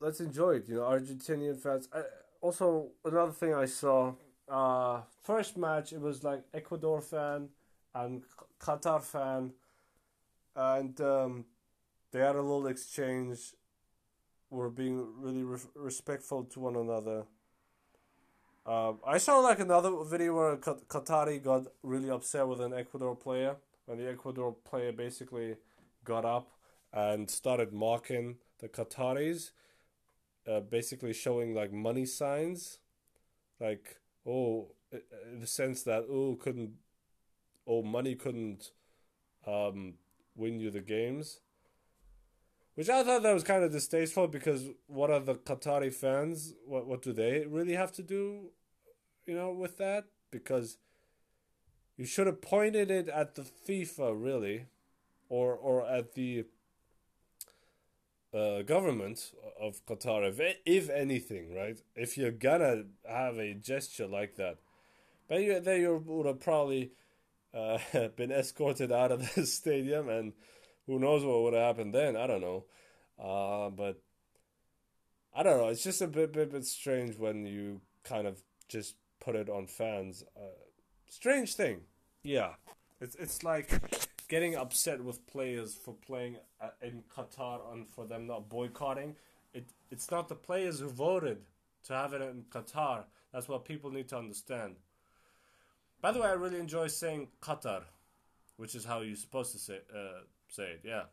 let's 0.00 0.20
enjoy 0.20 0.56
it. 0.56 0.68
You 0.68 0.76
know, 0.76 0.82
Argentinian 0.82 1.58
fans. 1.58 1.88
I, 1.92 2.02
also, 2.42 2.90
another 3.04 3.32
thing 3.32 3.54
I 3.54 3.64
saw, 3.64 4.12
uh, 4.46 5.00
first 5.26 5.56
match, 5.56 5.92
it 5.92 6.00
was 6.00 6.22
like 6.22 6.42
Ecuador 6.54 7.00
fan 7.00 7.48
and 7.94 8.22
Qatar 8.60 9.02
fan, 9.02 9.52
and 10.54 11.00
um, 11.00 11.44
they 12.12 12.20
had 12.20 12.36
a 12.36 12.42
little 12.42 12.66
exchange. 12.66 13.54
Were 14.48 14.70
being 14.70 15.04
really 15.18 15.42
re- 15.42 15.72
respectful 15.74 16.44
to 16.44 16.60
one 16.60 16.76
another. 16.76 17.24
Um, 18.64 19.00
I 19.04 19.18
saw 19.18 19.40
like 19.40 19.58
another 19.58 19.90
video 20.04 20.36
where 20.36 20.52
a 20.52 20.56
Qatari 20.56 21.42
got 21.42 21.66
really 21.82 22.10
upset 22.10 22.46
with 22.46 22.60
an 22.60 22.72
Ecuador 22.72 23.16
player, 23.16 23.56
and 23.88 23.98
the 23.98 24.08
Ecuador 24.08 24.52
player 24.52 24.92
basically 24.92 25.56
got 26.04 26.24
up 26.24 26.52
and 26.92 27.28
started 27.28 27.72
mocking 27.72 28.36
the 28.60 28.68
Qataris, 28.68 29.50
uh, 30.46 30.60
basically 30.60 31.12
showing 31.12 31.52
like 31.52 31.72
money 31.72 32.06
signs, 32.06 32.78
like 33.58 33.96
oh, 34.24 34.75
in 34.92 35.40
the 35.40 35.46
sense 35.46 35.82
that 35.84 36.04
oh 36.10 36.36
couldn't, 36.40 36.72
oh 37.66 37.82
money 37.82 38.14
couldn't, 38.14 38.70
um, 39.46 39.94
win 40.34 40.60
you 40.60 40.70
the 40.70 40.80
games. 40.80 41.40
Which 42.74 42.90
I 42.90 43.02
thought 43.02 43.22
that 43.22 43.32
was 43.32 43.42
kind 43.42 43.64
of 43.64 43.72
distasteful 43.72 44.28
because 44.28 44.66
what 44.86 45.10
are 45.10 45.20
the 45.20 45.34
Qatari 45.34 45.92
fans? 45.92 46.54
What 46.66 46.86
what 46.86 47.02
do 47.02 47.12
they 47.12 47.46
really 47.46 47.74
have 47.74 47.92
to 47.92 48.02
do, 48.02 48.50
you 49.26 49.34
know, 49.34 49.50
with 49.50 49.78
that? 49.78 50.04
Because 50.30 50.76
you 51.96 52.04
should 52.04 52.26
have 52.26 52.42
pointed 52.42 52.90
it 52.90 53.08
at 53.08 53.34
the 53.34 53.42
FIFA 53.42 54.22
really, 54.22 54.66
or 55.28 55.54
or 55.54 55.86
at 55.86 56.12
the 56.12 56.44
uh, 58.34 58.62
government 58.62 59.32
of 59.58 59.84
Qatar, 59.86 60.28
if, 60.28 60.58
if 60.66 60.90
anything, 60.90 61.54
right? 61.54 61.78
If 61.94 62.18
you're 62.18 62.30
gonna 62.30 62.84
have 63.08 63.38
a 63.38 63.54
gesture 63.54 64.06
like 64.06 64.36
that, 64.36 64.58
but 65.28 65.42
you, 65.42 65.60
then 65.60 65.80
you 65.80 66.02
would 66.06 66.26
have 66.26 66.40
probably 66.40 66.92
uh, 67.54 67.78
been 68.16 68.32
escorted 68.32 68.92
out 68.92 69.12
of 69.12 69.20
the 69.34 69.46
stadium, 69.46 70.08
and 70.08 70.32
who 70.86 70.98
knows 70.98 71.24
what 71.24 71.42
would 71.42 71.54
have 71.54 71.76
happened 71.76 71.94
then? 71.94 72.16
I 72.16 72.26
don't 72.26 72.40
know. 72.40 72.64
Uh, 73.18 73.70
but 73.70 74.00
I 75.34 75.42
don't 75.42 75.58
know. 75.58 75.68
It's 75.68 75.82
just 75.82 76.02
a 76.02 76.06
bit, 76.06 76.32
bit, 76.32 76.52
bit 76.52 76.64
strange 76.64 77.18
when 77.18 77.46
you 77.46 77.80
kind 78.04 78.26
of 78.26 78.42
just 78.68 78.96
put 79.20 79.34
it 79.34 79.48
on 79.48 79.66
fans. 79.66 80.24
Uh, 80.36 80.48
strange 81.08 81.54
thing, 81.54 81.80
yeah. 82.22 82.52
It's 83.00 83.14
it's 83.16 83.42
like 83.42 83.70
getting 84.28 84.56
upset 84.56 85.02
with 85.02 85.26
players 85.26 85.74
for 85.74 85.94
playing 85.94 86.36
in 86.82 87.02
Qatar 87.14 87.60
and 87.72 87.88
for 87.88 88.06
them 88.06 88.26
not 88.26 88.48
boycotting. 88.48 89.16
It 89.52 89.66
it's 89.90 90.10
not 90.10 90.28
the 90.28 90.34
players 90.34 90.80
who 90.80 90.88
voted 90.88 91.42
to 91.84 91.92
have 91.92 92.14
it 92.14 92.22
in 92.22 92.44
Qatar. 92.50 93.04
That's 93.32 93.48
what 93.48 93.64
people 93.64 93.90
need 93.90 94.08
to 94.08 94.16
understand. 94.16 94.76
By 96.06 96.12
the 96.12 96.20
way, 96.20 96.28
I 96.28 96.34
really 96.34 96.60
enjoy 96.60 96.86
saying 96.86 97.26
Qatar, 97.42 97.82
which 98.58 98.76
is 98.76 98.84
how 98.84 99.00
you're 99.00 99.16
supposed 99.16 99.50
to 99.50 99.58
say 99.58 99.80
uh, 99.92 100.20
say 100.48 100.74
it. 100.74 100.82
Yeah, 100.84 101.06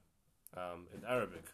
um, 0.55 0.85
in 0.93 1.03
Arabic. 1.03 1.45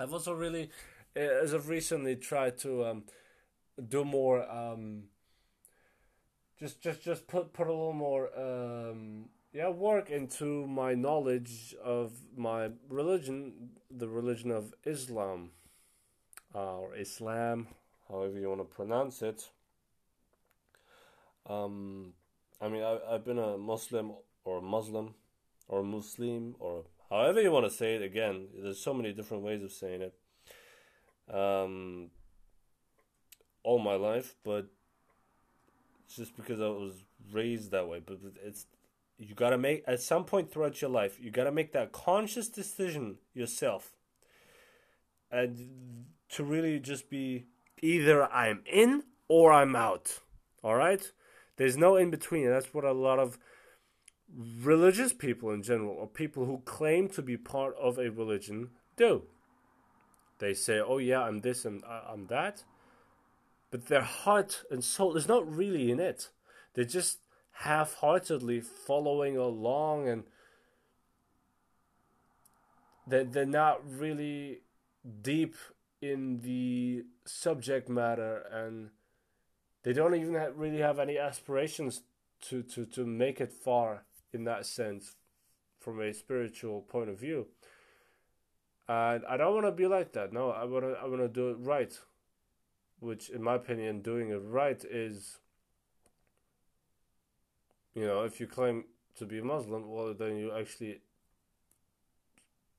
I've 0.00 0.14
also 0.14 0.32
really, 0.32 0.70
uh, 1.14 1.20
as 1.20 1.52
of 1.52 1.68
recently, 1.68 2.16
tried 2.16 2.56
to 2.60 2.86
um, 2.86 3.04
do 3.86 4.02
more. 4.02 4.50
Um, 4.50 5.02
just, 6.58 6.80
just, 6.80 7.02
just 7.02 7.26
put 7.26 7.52
put 7.52 7.66
a 7.66 7.70
little 7.70 7.92
more 7.92 8.30
um, 8.34 9.26
yeah 9.52 9.68
work 9.68 10.08
into 10.08 10.66
my 10.66 10.94
knowledge 10.94 11.74
of 11.84 12.12
my 12.34 12.70
religion 12.88 13.72
the 13.90 14.08
religion 14.08 14.50
of 14.50 14.72
islam 14.86 15.50
uh, 16.54 16.78
or 16.78 16.94
islam 16.96 17.66
however 18.08 18.38
you 18.38 18.48
want 18.48 18.62
to 18.62 18.76
pronounce 18.76 19.20
it. 19.20 19.50
Um, 21.46 22.14
I 22.60 22.68
mean, 22.68 22.82
I, 22.82 22.98
I've 23.10 23.24
been 23.24 23.38
a 23.38 23.58
Muslim 23.58 24.12
or 24.44 24.60
Muslim 24.60 25.14
or 25.68 25.82
Muslim 25.82 26.54
or 26.58 26.84
however 27.10 27.40
you 27.40 27.50
want 27.50 27.66
to 27.66 27.70
say 27.70 27.96
it. 27.96 28.02
Again, 28.02 28.48
there's 28.56 28.80
so 28.80 28.94
many 28.94 29.12
different 29.12 29.42
ways 29.42 29.62
of 29.62 29.72
saying 29.72 30.02
it. 30.02 30.14
Um, 31.32 32.10
all 33.62 33.78
my 33.78 33.94
life, 33.94 34.36
but 34.44 34.66
just 36.14 36.36
because 36.36 36.60
I 36.60 36.68
was 36.68 37.04
raised 37.32 37.70
that 37.72 37.88
way. 37.88 38.00
But 38.04 38.18
it's 38.44 38.66
you 39.18 39.34
got 39.34 39.50
to 39.50 39.58
make 39.58 39.82
at 39.86 40.00
some 40.00 40.24
point 40.24 40.50
throughout 40.50 40.80
your 40.80 40.90
life, 40.90 41.18
you 41.20 41.30
got 41.30 41.44
to 41.44 41.52
make 41.52 41.72
that 41.72 41.92
conscious 41.92 42.48
decision 42.48 43.16
yourself, 43.32 43.96
and 45.30 46.06
to 46.30 46.44
really 46.44 46.78
just 46.78 47.08
be 47.10 47.46
either 47.82 48.30
I'm 48.32 48.62
in 48.70 49.04
or 49.28 49.52
I'm 49.52 49.74
out. 49.74 50.20
All 50.62 50.74
right, 50.74 51.10
there's 51.56 51.76
no 51.76 51.96
in 51.96 52.10
between. 52.10 52.48
That's 52.48 52.74
what 52.74 52.84
a 52.84 52.92
lot 52.92 53.18
of 53.18 53.38
religious 54.62 55.12
people 55.12 55.50
in 55.50 55.62
general, 55.62 55.94
or 55.94 56.06
people 56.06 56.44
who 56.46 56.62
claim 56.64 57.08
to 57.08 57.22
be 57.22 57.36
part 57.36 57.76
of 57.76 57.98
a 57.98 58.10
religion, 58.10 58.70
do. 58.96 59.24
They 60.38 60.54
say, 60.54 60.80
"Oh 60.80 60.98
yeah, 60.98 61.22
I'm 61.22 61.40
this 61.40 61.64
and 61.64 61.84
I'm 61.84 62.26
that," 62.26 62.64
but 63.70 63.86
their 63.86 64.02
heart 64.02 64.64
and 64.70 64.82
soul 64.82 65.16
is 65.16 65.28
not 65.28 65.48
really 65.48 65.90
in 65.90 66.00
it. 66.00 66.30
They're 66.72 66.84
just 66.84 67.20
half-heartedly 67.58 68.60
following 68.60 69.36
along, 69.36 70.08
and 70.08 70.24
they're 73.06 73.46
not 73.46 73.88
really 73.88 74.62
deep 75.22 75.54
in 76.00 76.40
the 76.40 77.04
subject 77.24 77.88
matter, 77.88 78.38
and 78.50 78.90
they 79.84 79.92
don't 79.92 80.14
even 80.14 80.34
have, 80.34 80.56
really 80.56 80.78
have 80.78 80.98
any 80.98 81.18
aspirations 81.18 82.02
to, 82.48 82.62
to, 82.62 82.84
to 82.86 83.06
make 83.06 83.40
it 83.40 83.52
far 83.52 84.04
in 84.32 84.44
that 84.44 84.66
sense 84.66 85.14
from 85.78 86.00
a 86.00 86.12
spiritual 86.12 86.80
point 86.80 87.10
of 87.10 87.20
view. 87.20 87.46
And 88.88 89.24
I 89.26 89.36
don't 89.36 89.54
want 89.54 89.66
to 89.66 89.72
be 89.72 89.86
like 89.86 90.12
that. 90.12 90.32
No, 90.32 90.50
I 90.50 90.64
want 90.64 90.84
to 90.84 90.92
I 91.00 91.06
want 91.06 91.20
to 91.20 91.28
do 91.28 91.50
it 91.50 91.56
right. 91.60 91.98
Which 93.00 93.30
in 93.30 93.42
my 93.42 93.54
opinion 93.54 94.02
doing 94.02 94.30
it 94.30 94.42
right 94.44 94.82
is 94.90 95.38
you 97.94 98.04
know, 98.04 98.24
if 98.24 98.40
you 98.40 98.46
claim 98.46 98.84
to 99.16 99.24
be 99.24 99.38
a 99.38 99.44
Muslim, 99.44 99.88
well 99.88 100.12
then 100.12 100.36
you 100.36 100.52
actually 100.52 101.00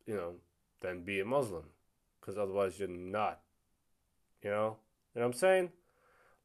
you 0.05 0.15
know, 0.15 0.33
then 0.81 1.01
be 1.01 1.19
a 1.19 1.25
Muslim 1.25 1.63
because 2.19 2.37
otherwise 2.37 2.79
you're 2.79 2.87
not. 2.87 3.39
You 4.43 4.51
know? 4.51 4.77
You 5.15 5.21
know 5.21 5.27
what 5.27 5.33
I'm 5.33 5.33
saying? 5.33 5.69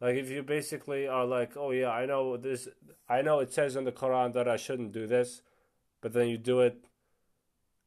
Like 0.01 0.17
if 0.17 0.31
you 0.31 0.43
basically 0.43 1.07
are 1.07 1.27
like, 1.27 1.57
oh 1.57 1.73
yeah, 1.73 1.91
I 1.91 2.07
know 2.07 2.37
this, 2.37 2.69
I 3.09 3.23
know 3.23 3.41
it 3.41 3.53
says 3.53 3.77
in 3.77 3.85
the 3.85 3.93
Quran 3.93 4.33
that 4.33 4.49
I 4.49 4.57
shouldn't 4.57 4.93
do 4.93 5.07
this, 5.07 5.43
but 6.01 6.13
then 6.13 6.29
you 6.29 6.39
do 6.39 6.61
it, 6.61 6.85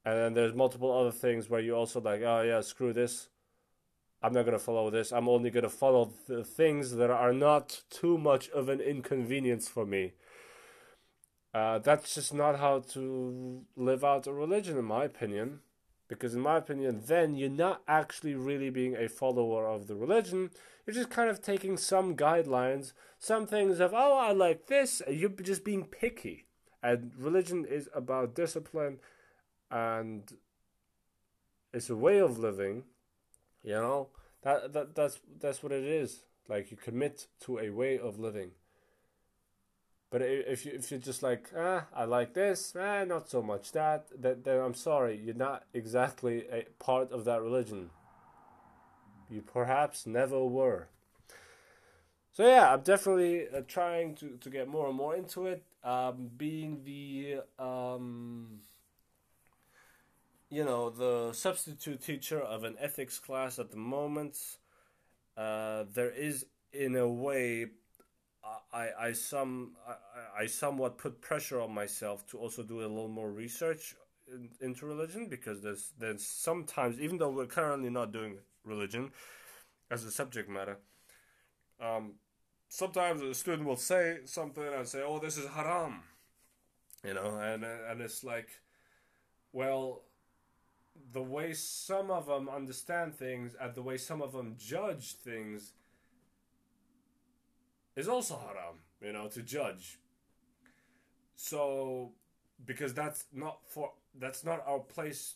and 0.06 0.18
then 0.18 0.34
there's 0.34 0.54
multiple 0.54 0.92
other 0.92 1.12
things 1.12 1.50
where 1.50 1.62
you 1.62 1.76
also 1.76 2.00
like, 2.00 2.22
oh 2.22 2.42
yeah, 2.42 2.62
screw 2.62 2.94
this. 2.94 3.30
I'm 4.22 4.32
not 4.32 4.46
gonna 4.46 4.60
follow 4.60 4.90
this. 4.90 5.12
I'm 5.12 5.28
only 5.28 5.50
gonna 5.50 5.70
follow 5.70 6.14
the 6.28 6.44
things 6.44 6.92
that 6.92 7.10
are 7.10 7.34
not 7.34 7.82
too 7.90 8.18
much 8.18 8.50
of 8.50 8.70
an 8.70 8.80
inconvenience 8.80 9.68
for 9.68 9.86
me. 9.86 10.14
Uh, 11.54 11.80
that's 11.80 12.16
just 12.16 12.34
not 12.34 12.60
how 12.60 12.80
to 12.80 13.64
live 13.76 14.04
out 14.04 14.28
a 14.28 14.34
religion, 14.34 14.78
in 14.78 14.86
my 14.86 15.04
opinion. 15.04 15.60
Because, 16.14 16.34
in 16.34 16.42
my 16.42 16.58
opinion, 16.58 17.04
then 17.06 17.36
you're 17.36 17.50
not 17.50 17.82
actually 17.88 18.36
really 18.36 18.70
being 18.70 18.96
a 18.96 19.08
follower 19.08 19.68
of 19.68 19.88
the 19.88 19.96
religion. 19.96 20.52
You're 20.86 20.96
just 20.96 21.10
kind 21.10 21.30
of 21.30 21.42
taking 21.42 21.78
some 21.78 22.16
guidelines, 22.16 22.94
some 23.20 23.48
things 23.48 23.80
of, 23.80 23.94
oh, 23.94 24.18
I 24.18 24.32
like 24.32 24.68
this. 24.68 25.02
You're 25.10 25.30
just 25.30 25.64
being 25.64 25.86
picky. 25.86 26.46
And 26.82 27.14
religion 27.18 27.66
is 27.66 27.90
about 27.96 28.36
discipline 28.36 29.00
and 29.72 30.32
it's 31.74 31.90
a 31.90 31.96
way 31.96 32.20
of 32.20 32.38
living, 32.38 32.84
you 33.64 33.74
know? 33.74 34.10
That, 34.44 34.74
that 34.74 34.94
that's 34.94 35.20
that's 35.40 35.64
what 35.64 35.72
it 35.72 35.86
is. 35.86 36.24
Like 36.50 36.70
you 36.70 36.78
commit 36.78 37.28
to 37.42 37.60
a 37.60 37.70
way 37.70 37.98
of 37.98 38.20
living. 38.20 38.52
But 40.14 40.22
if 40.22 40.64
you 40.64 40.74
if 40.76 40.92
you're 40.92 41.00
just 41.00 41.24
like 41.24 41.50
ah 41.58 41.88
I 41.92 42.04
like 42.04 42.36
this 42.36 42.76
ah 42.80 43.04
not 43.04 43.32
so 43.32 43.42
much 43.42 43.72
that 43.72 44.10
then, 44.16 44.42
then 44.44 44.60
I'm 44.60 44.76
sorry 44.76 45.20
you're 45.20 45.34
not 45.34 45.64
exactly 45.74 46.46
a 46.52 46.68
part 46.78 47.12
of 47.12 47.26
that 47.26 47.42
religion. 47.42 47.90
You 49.28 49.42
perhaps 49.42 50.06
never 50.06 50.46
were. 50.46 50.90
So 52.32 52.46
yeah, 52.46 52.72
I'm 52.72 52.82
definitely 52.82 53.48
uh, 53.50 53.62
trying 53.68 54.14
to, 54.18 54.38
to 54.38 54.50
get 54.52 54.68
more 54.68 54.88
and 54.88 54.96
more 54.96 55.16
into 55.16 55.48
it. 55.48 55.64
Um, 55.84 56.30
being 56.38 56.84
the 56.84 57.40
um, 57.58 58.60
you 60.52 60.64
know 60.64 60.92
the 60.92 61.34
substitute 61.34 62.04
teacher 62.04 62.40
of 62.40 62.64
an 62.64 62.76
ethics 62.80 63.18
class 63.18 63.58
at 63.58 63.72
the 63.72 63.78
moment, 63.78 64.38
uh, 65.36 65.86
there 65.92 66.12
is 66.12 66.46
in 66.72 66.96
a 66.96 67.10
way 67.10 67.70
I, 68.74 68.90
I 69.00 69.14
some 69.14 69.72
I, 69.88 70.44
I 70.44 70.46
somewhat 70.48 70.98
put 70.98 71.22
pressure 71.22 71.62
on 71.62 71.74
myself 71.74 72.28
to 72.28 72.38
also 72.38 72.64
do 72.64 72.80
a 72.80 72.88
little 72.88 73.08
more 73.08 73.32
research 73.32 73.96
in, 74.28 74.50
into 74.60 74.86
religion 74.86 75.28
because 75.28 75.62
there's 75.62 75.92
there's 75.98 76.26
sometimes 76.26 77.00
even 77.00 77.18
though 77.18 77.30
we're 77.30 77.46
currently 77.46 77.90
not 77.90 78.12
doing 78.12 78.38
religion 78.66 79.12
as 79.92 80.04
a 80.04 80.12
subject 80.12 80.50
matter, 80.50 80.78
um, 81.80 82.14
sometimes 82.68 83.22
a 83.22 83.34
student 83.34 83.68
will 83.68 83.78
say 83.78 84.20
something 84.26 84.64
and 84.64 84.88
say, 84.88 85.02
"Oh, 85.02 85.20
this 85.20 85.38
is 85.38 85.48
haram," 85.48 86.02
you 87.06 87.14
know, 87.14 87.38
and 87.38 87.64
and 87.64 88.02
it's 88.02 88.24
like, 88.24 88.50
well, 89.54 90.04
the 91.12 91.22
way 91.22 91.54
some 91.54 92.12
of 92.12 92.26
them 92.26 92.50
understand 92.50 93.16
things 93.16 93.56
and 93.60 93.74
the 93.76 93.82
way 93.82 93.98
some 93.98 94.22
of 94.22 94.34
them 94.34 94.56
judge 94.58 95.14
things 95.14 95.74
is 97.96 98.08
also 98.08 98.38
haram, 98.38 98.80
you 99.02 99.14
know, 99.14 99.28
to 99.28 99.42
judge. 99.42 100.00
So, 101.36 102.12
because 102.66 102.94
that's 102.94 103.26
not 103.34 103.60
for 103.68 103.92
that's 104.20 104.44
not 104.44 104.64
our 104.68 104.80
place 104.80 105.36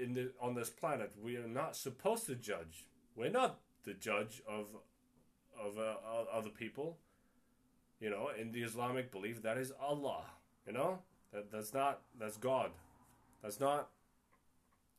in 0.00 0.12
the 0.14 0.32
on 0.40 0.54
this 0.54 0.70
planet. 0.70 1.12
We 1.22 1.36
are 1.36 1.48
not 1.48 1.76
supposed 1.76 2.26
to 2.26 2.34
judge. 2.34 2.86
We're 3.14 3.30
not 3.30 3.60
the 3.84 3.94
judge 3.94 4.42
of 4.48 4.66
of 5.58 5.78
uh, 5.78 5.94
other 6.32 6.50
people. 6.50 6.98
You 8.00 8.10
know, 8.10 8.28
in 8.38 8.52
the 8.52 8.62
Islamic 8.62 9.10
belief, 9.10 9.42
that 9.42 9.56
is 9.56 9.72
Allah. 9.80 10.24
You 10.66 10.72
know, 10.74 10.98
that 11.32 11.50
that's 11.50 11.72
not 11.72 12.00
that's 12.18 12.36
God. 12.36 12.70
That's 13.42 13.60
not. 13.60 13.88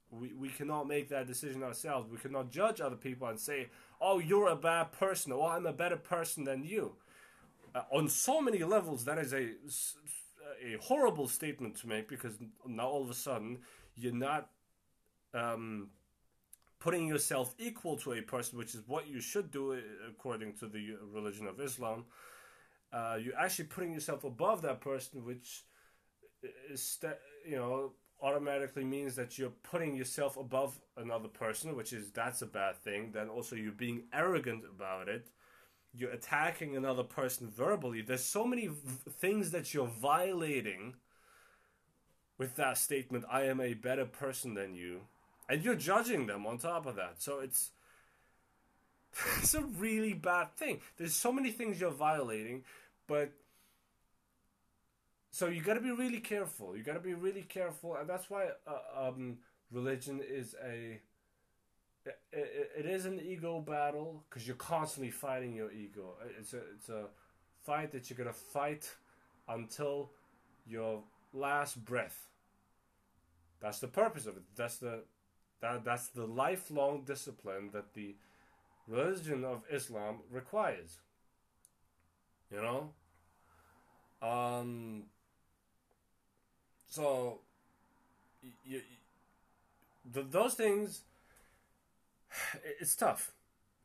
We 0.09 0.33
we 0.33 0.49
cannot 0.49 0.87
make 0.87 1.09
that 1.09 1.27
decision 1.27 1.63
ourselves. 1.63 2.09
We 2.09 2.17
cannot 2.17 2.49
judge 2.51 2.81
other 2.81 2.95
people 2.95 3.27
and 3.27 3.39
say, 3.39 3.67
oh, 4.01 4.19
you're 4.19 4.49
a 4.49 4.55
bad 4.55 4.91
person, 4.91 5.31
or 5.31 5.49
I'm 5.49 5.65
a 5.65 5.73
better 5.73 5.97
person 5.97 6.43
than 6.43 6.63
you. 6.63 6.93
Uh, 7.75 7.81
on 7.91 8.09
so 8.09 8.41
many 8.41 8.63
levels, 8.63 9.05
that 9.05 9.17
is 9.17 9.33
a, 9.33 9.51
a 10.63 10.77
horrible 10.81 11.27
statement 11.27 11.75
to 11.77 11.87
make 11.87 12.07
because 12.07 12.33
now 12.65 12.87
all 12.87 13.03
of 13.03 13.09
a 13.09 13.13
sudden 13.13 13.59
you're 13.95 14.13
not 14.13 14.49
um, 15.33 15.89
putting 16.79 17.07
yourself 17.07 17.53
equal 17.57 17.97
to 17.97 18.13
a 18.13 18.21
person, 18.21 18.57
which 18.57 18.73
is 18.75 18.81
what 18.87 19.07
you 19.07 19.19
should 19.19 19.51
do 19.51 19.73
uh, 19.73 19.77
according 20.09 20.53
to 20.53 20.67
the 20.67 20.95
religion 21.13 21.47
of 21.47 21.59
Islam. 21.59 22.05
Uh, 22.91 23.17
you're 23.21 23.37
actually 23.37 23.65
putting 23.65 23.93
yourself 23.93 24.23
above 24.23 24.61
that 24.61 24.79
person, 24.79 25.25
which 25.25 25.63
is, 26.71 26.99
you 27.45 27.57
know, 27.57 27.91
automatically 28.21 28.83
means 28.83 29.15
that 29.15 29.37
you're 29.37 29.53
putting 29.63 29.95
yourself 29.95 30.37
above 30.37 30.79
another 30.95 31.27
person, 31.27 31.75
which 31.75 31.93
is 31.93 32.11
that's 32.11 32.41
a 32.41 32.47
bad 32.47 32.77
thing. 32.77 33.11
Then 33.11 33.29
also 33.29 33.55
you're 33.55 33.71
being 33.71 34.03
arrogant 34.13 34.63
about 34.65 35.07
it. 35.07 35.29
You're 35.93 36.11
attacking 36.11 36.75
another 36.75 37.03
person 37.03 37.49
verbally. 37.49 38.01
There's 38.01 38.23
so 38.23 38.45
many 38.45 38.67
v- 38.67 38.75
things 39.09 39.51
that 39.51 39.73
you're 39.73 39.87
violating 39.87 40.95
with 42.37 42.55
that 42.55 42.77
statement. 42.77 43.25
I 43.31 43.43
am 43.43 43.61
a 43.61 43.73
better 43.73 44.05
person 44.05 44.53
than 44.53 44.75
you, 44.75 45.01
and 45.49 45.63
you're 45.63 45.75
judging 45.75 46.27
them 46.27 46.45
on 46.45 46.57
top 46.57 46.85
of 46.85 46.95
that. 46.95 47.21
So 47.21 47.39
it's 47.39 47.71
it's 49.37 49.53
a 49.53 49.61
really 49.61 50.13
bad 50.13 50.55
thing. 50.55 50.81
There's 50.97 51.13
so 51.15 51.31
many 51.31 51.51
things 51.51 51.79
you're 51.79 51.91
violating, 51.91 52.63
but 53.07 53.31
so 55.37 55.49
you 55.49 55.61
got 55.61 55.75
to 55.75 55.81
be 55.81 55.91
really 55.91 56.19
careful. 56.19 56.75
You 56.75 56.81
got 56.81 56.95
to 56.95 56.99
be 56.99 57.13
really 57.13 57.43
careful, 57.43 57.95
and 57.95 58.09
that's 58.09 58.27
why 58.27 58.47
uh, 58.65 59.07
um, 59.07 59.37
religion 59.71 60.19
is 60.27 60.55
a 60.65 60.99
it, 62.07 62.19
it, 62.33 62.71
it 62.79 62.85
is 62.87 63.05
an 63.05 63.21
ego 63.23 63.61
battle 63.61 64.23
because 64.27 64.47
you're 64.47 64.55
constantly 64.55 65.11
fighting 65.11 65.53
your 65.53 65.71
ego. 65.71 66.15
It's 66.39 66.53
a 66.53 66.61
it's 66.75 66.89
a 66.89 67.03
fight 67.61 67.91
that 67.91 68.09
you're 68.09 68.17
gonna 68.17 68.33
fight 68.33 68.89
until 69.47 70.09
your 70.65 71.03
last 71.33 71.85
breath. 71.85 72.17
That's 73.59 73.77
the 73.77 73.89
purpose 73.89 74.25
of 74.25 74.37
it. 74.37 74.43
That's 74.55 74.77
the 74.77 75.03
that 75.61 75.85
that's 75.85 76.07
the 76.07 76.25
lifelong 76.25 77.03
discipline 77.05 77.69
that 77.73 77.93
the 77.93 78.15
religion 78.87 79.45
of 79.45 79.61
Islam 79.71 80.21
requires. 80.31 80.97
You 82.51 82.61
know? 82.63 82.89
Um, 84.19 85.03
so, 86.89 87.39
you, 88.41 88.51
you, 88.65 88.81
those 90.31 90.53
things, 90.55 91.01
it's 92.79 92.95
tough. 92.95 93.31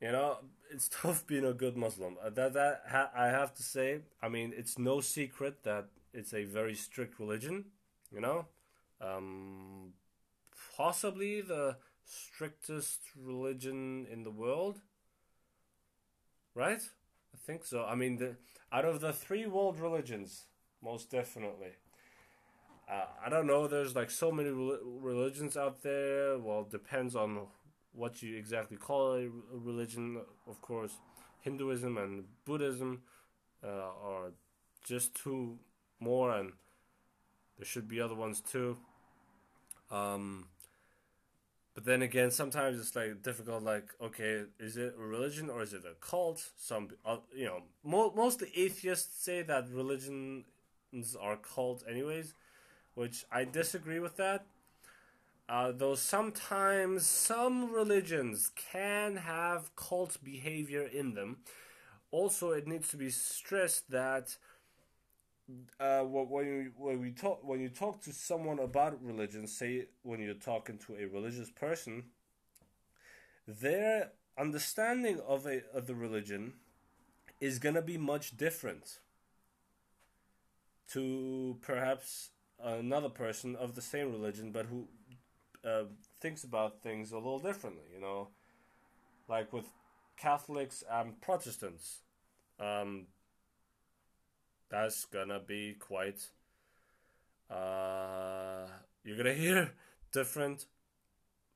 You 0.01 0.13
know, 0.13 0.39
it's 0.71 0.89
tough 1.03 1.27
being 1.27 1.45
a 1.45 1.53
good 1.53 1.77
Muslim. 1.77 2.17
Uh, 2.25 2.31
that 2.31 2.55
that 2.55 2.83
ha- 2.89 3.11
I 3.15 3.27
have 3.27 3.55
to 3.55 3.63
say. 3.63 4.01
I 4.23 4.29
mean, 4.29 4.53
it's 4.57 4.79
no 4.79 5.01
secret 5.01 5.63
that 5.65 5.87
it's 6.13 6.35
a 6.35 6.45
very 6.45 6.75
strict 6.75 7.19
religion. 7.19 7.67
You 8.13 8.21
know, 8.21 8.47
um, 9.01 9.93
possibly 10.77 11.41
the 11.41 11.77
strictest 12.05 13.01
religion 13.17 14.07
in 14.11 14.25
the 14.25 14.31
world. 14.31 14.81
Right? 16.55 16.81
I 17.35 17.37
think 17.47 17.65
so. 17.65 17.85
I 17.85 17.95
mean, 17.95 18.17
the 18.19 18.37
out 18.71 18.85
of 18.85 19.01
the 19.01 19.13
three 19.13 19.47
world 19.47 19.79
religions, 19.79 20.47
most 20.83 21.11
definitely. 21.11 21.73
I 23.25 23.29
don't 23.29 23.47
know. 23.47 23.67
There's 23.67 23.95
like 23.95 24.11
so 24.11 24.31
many 24.31 24.51
religions 24.51 25.57
out 25.57 25.83
there. 25.83 26.39
Well, 26.39 26.65
depends 26.65 27.15
on 27.17 27.47
what 27.93 28.23
you 28.23 28.37
exactly 28.37 28.77
call 28.77 29.15
a 29.15 29.29
religion. 29.53 30.21
Of 30.47 30.61
course, 30.61 30.93
Hinduism 31.41 31.97
and 31.99 32.25
Buddhism 32.45 33.03
uh, 33.65 33.69
are 33.69 34.33
just 34.85 35.15
two 35.15 35.59
more, 36.01 36.37
and 36.37 36.53
there 37.59 37.67
should 37.67 37.89
be 37.89 38.01
other 38.01 38.15
ones 38.15 38.41
too. 38.41 38.77
Um, 39.91 40.47
but 41.75 41.85
then 41.85 42.03
again, 42.03 42.31
sometimes 42.31 42.79
it's 42.79 42.95
like 42.95 43.23
difficult. 43.23 43.63
Like, 43.63 43.89
okay, 44.01 44.45
is 44.61 44.77
it 44.77 44.95
a 44.99 45.01
religion 45.03 45.49
or 45.49 45.63
is 45.63 45.73
it 45.73 45.85
a 45.91 45.95
cult? 46.07 46.51
Some, 46.57 46.89
uh, 47.05 47.19
you 47.35 47.47
know, 47.47 47.63
mo- 47.83 48.13
most 48.15 48.43
atheists 48.55 49.25
say 49.25 49.43
that 49.43 49.71
religions 49.73 50.45
are 51.21 51.37
cults, 51.37 51.83
anyways, 51.89 52.35
which 52.95 53.25
I 53.31 53.45
disagree 53.45 53.99
with 53.99 54.17
that. 54.17 54.45
Uh, 55.49 55.73
though 55.73 55.95
sometimes 55.95 57.07
some 57.07 57.73
religions 57.73 58.51
can 58.55 59.17
have 59.17 59.75
cult 59.77 60.17
behavior 60.23 60.83
in 60.83 61.15
them. 61.15 61.39
Also, 62.11 62.53
it 62.53 62.67
needs 62.67 62.89
to 62.89 62.97
be 62.97 63.11
stressed 63.11 63.91
that 63.91 64.37
uh, 65.81 66.01
when 66.03 66.47
you 66.47 66.73
when 66.77 67.01
we 67.01 67.11
talk 67.11 67.41
when 67.43 67.61
you 67.61 67.69
talk 67.69 68.01
to 68.03 68.13
someone 68.13 68.59
about 68.59 69.03
religion, 69.03 69.47
say 69.47 69.87
when 70.03 70.21
you're 70.21 70.35
talking 70.35 70.79
to 70.79 70.95
a 70.95 71.07
religious 71.07 71.51
person, 71.51 72.05
their 73.47 74.13
understanding 74.39 75.21
of 75.27 75.47
a 75.47 75.63
of 75.75 75.87
the 75.87 75.95
religion 75.95 76.55
is 77.41 77.59
gonna 77.59 77.83
be 77.83 77.99
much 77.99 78.37
different 78.37 78.99
to 80.89 81.59
perhaps 81.63 82.32
another 82.63 83.09
person 83.09 83.57
of 83.57 83.75
the 83.75 83.83
same 83.83 84.13
religion, 84.13 84.53
but 84.53 84.67
who 84.67 84.87
uh, 85.65 85.85
thinks 86.21 86.45
about 86.45 86.83
things 86.83 87.13
a 87.13 87.17
little 87.17 87.39
differently. 87.39 87.85
You 87.93 88.01
know, 88.01 88.29
like 89.29 89.53
with 89.53 89.67
Catholics 90.17 90.85
and 90.91 91.21
Protestants. 91.21 91.99
Um, 92.61 93.07
that's 94.71 95.05
gonna 95.05 95.41
be 95.41 95.77
quite. 95.79 96.29
Uh, 97.51 98.67
you're 99.05 99.17
gonna 99.17 99.35
hear 99.47 99.73
different 100.13 100.67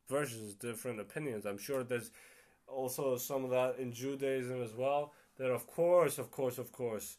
versions, 0.09 0.55
different 0.55 1.01
opinions. 1.01 1.47
I'm 1.47 1.59
sure 1.59 1.85
there's 1.85 2.11
also 2.67 3.17
some 3.17 3.45
of 3.45 3.51
that 3.51 3.79
in 3.79 3.93
Judaism 3.93 4.63
as 4.63 4.75
well. 4.75 5.13
That 5.39 5.51
of 5.51 5.67
course, 5.67 6.19
of 6.19 6.31
course, 6.31 6.59
of 6.59 6.73
course. 6.73 7.19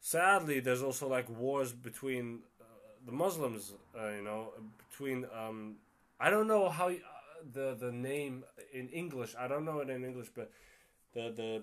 Sadly, 0.00 0.60
there's 0.60 0.82
also 0.82 1.08
like 1.08 1.28
wars 1.28 1.72
between 1.72 2.40
the 3.06 3.12
Muslims. 3.12 3.72
Uh, 3.98 4.10
you 4.10 4.22
know, 4.22 4.52
between 4.90 5.26
um, 5.34 5.76
I 6.20 6.28
don't 6.30 6.48
know 6.48 6.68
how 6.68 6.88
uh, 6.88 6.92
the 7.52 7.76
the 7.78 7.92
name 7.92 8.44
in 8.72 8.88
English. 8.88 9.34
I 9.38 9.48
don't 9.48 9.64
know 9.64 9.78
it 9.80 9.88
in 9.88 10.04
English, 10.04 10.28
but 10.34 10.50
the 11.14 11.32
the 11.34 11.62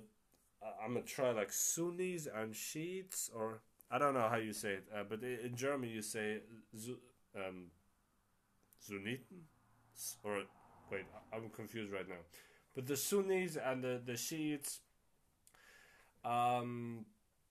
I'm 0.83 0.93
gonna 0.93 1.05
try 1.05 1.31
like 1.31 1.51
Sunnis 1.51 2.27
and 2.33 2.55
Shiites, 2.55 3.29
or 3.35 3.59
I 3.91 3.97
don't 3.97 4.13
know 4.13 4.27
how 4.29 4.37
you 4.37 4.53
say 4.53 4.73
it, 4.73 4.85
uh, 4.95 5.03
but 5.07 5.21
in 5.23 5.55
German 5.55 5.89
you 5.89 6.01
say 6.01 6.39
zu, 6.77 6.97
um, 7.35 7.67
Sunniten, 8.81 9.43
or 10.23 10.43
wait, 10.91 11.05
I'm 11.33 11.49
confused 11.49 11.91
right 11.91 12.07
now. 12.07 12.23
But 12.75 12.87
the 12.87 12.97
Sunnis 12.97 13.57
and 13.57 13.83
the 13.83 14.01
the 14.03 14.17
Shiites, 14.17 14.79
um, 16.23 17.05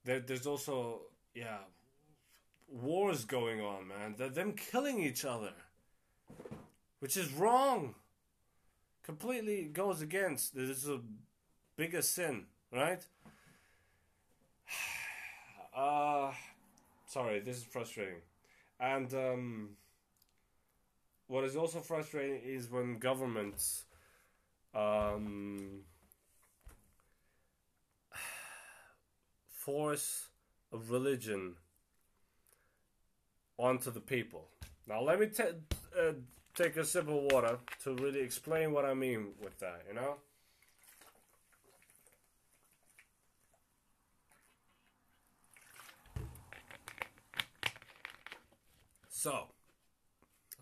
there, 0.05 0.21
there's 0.21 0.47
also 0.47 1.03
yeah, 1.35 1.59
wars 2.73 3.25
going 3.25 3.61
on, 3.61 3.89
man. 3.89 4.15
They're 4.17 4.29
them 4.29 4.55
killing 4.55 5.03
each 5.03 5.25
other, 5.25 5.53
which 7.01 7.17
is 7.17 7.33
wrong. 7.33 7.95
Completely 9.05 9.65
goes 9.65 10.01
against. 10.01 10.55
This 10.55 10.79
is 10.79 10.89
a 10.89 11.01
bigger 11.77 12.03
sin 12.03 12.47
right? 12.73 13.05
Uh, 15.75 16.31
sorry, 17.07 17.41
this 17.41 17.57
is 17.57 17.65
frustrating. 17.65 18.21
And 18.79 19.15
um, 19.15 19.71
what 21.29 21.45
is 21.45 21.57
also 21.57 21.81
frustrating 21.81 22.43
is 22.45 22.71
when 22.71 22.99
governments 22.99 23.85
um, 24.75 25.81
force 29.49 30.27
a 30.75 30.77
religion 30.77 31.55
onto 33.63 33.93
the 33.93 34.01
people. 34.01 34.49
Now, 34.89 35.01
let 35.01 35.21
me 35.21 35.27
t- 35.27 35.45
uh, 35.45 36.13
take 36.55 36.77
a 36.77 36.85
sip 36.85 37.07
of 37.07 37.15
water 37.33 37.59
to 37.85 37.95
really 37.95 38.21
explain 38.21 38.73
what 38.73 38.85
I 38.85 38.93
mean 38.93 39.29
with 39.41 39.57
that, 39.61 39.85
you 39.89 39.95
know? 39.95 40.17
So, 49.09 49.47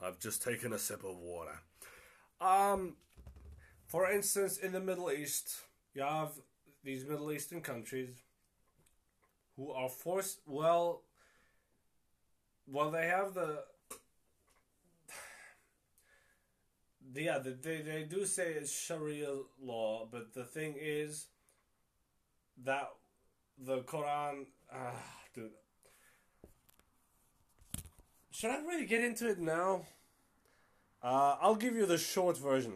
I've 0.02 0.18
just 0.18 0.42
taken 0.42 0.74
a 0.74 0.78
sip 0.78 1.02
of 1.02 1.16
water. 1.16 1.58
Um, 2.42 2.96
for 3.86 4.10
instance, 4.10 4.58
in 4.58 4.72
the 4.72 4.80
Middle 4.80 5.10
East, 5.10 5.62
you 5.94 6.02
have 6.02 6.32
these 6.84 7.06
Middle 7.06 7.32
Eastern 7.32 7.62
countries 7.62 8.10
who 9.56 9.70
are 9.72 9.88
forced. 9.88 10.40
Well, 10.46 11.04
well, 12.70 12.90
they 12.90 13.06
have 13.06 13.34
the. 13.34 13.64
Yeah, 17.12 17.38
they 17.38 17.80
they 17.82 18.06
do 18.08 18.24
say 18.24 18.52
it's 18.52 18.72
Sharia 18.72 19.34
law, 19.60 20.06
but 20.08 20.32
the 20.32 20.44
thing 20.44 20.76
is 20.78 21.26
that 22.64 22.88
the 23.58 23.80
Quran, 23.80 24.46
ah, 24.72 24.92
dude, 25.34 25.50
should 28.30 28.50
I 28.50 28.58
really 28.60 28.86
get 28.86 29.02
into 29.02 29.28
it 29.28 29.40
now? 29.40 29.86
Uh, 31.02 31.36
I'll 31.40 31.56
give 31.56 31.74
you 31.74 31.86
the 31.86 31.98
short 31.98 32.38
version. 32.38 32.74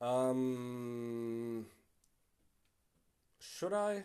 Um, 0.00 1.66
should 3.40 3.72
I? 3.72 4.04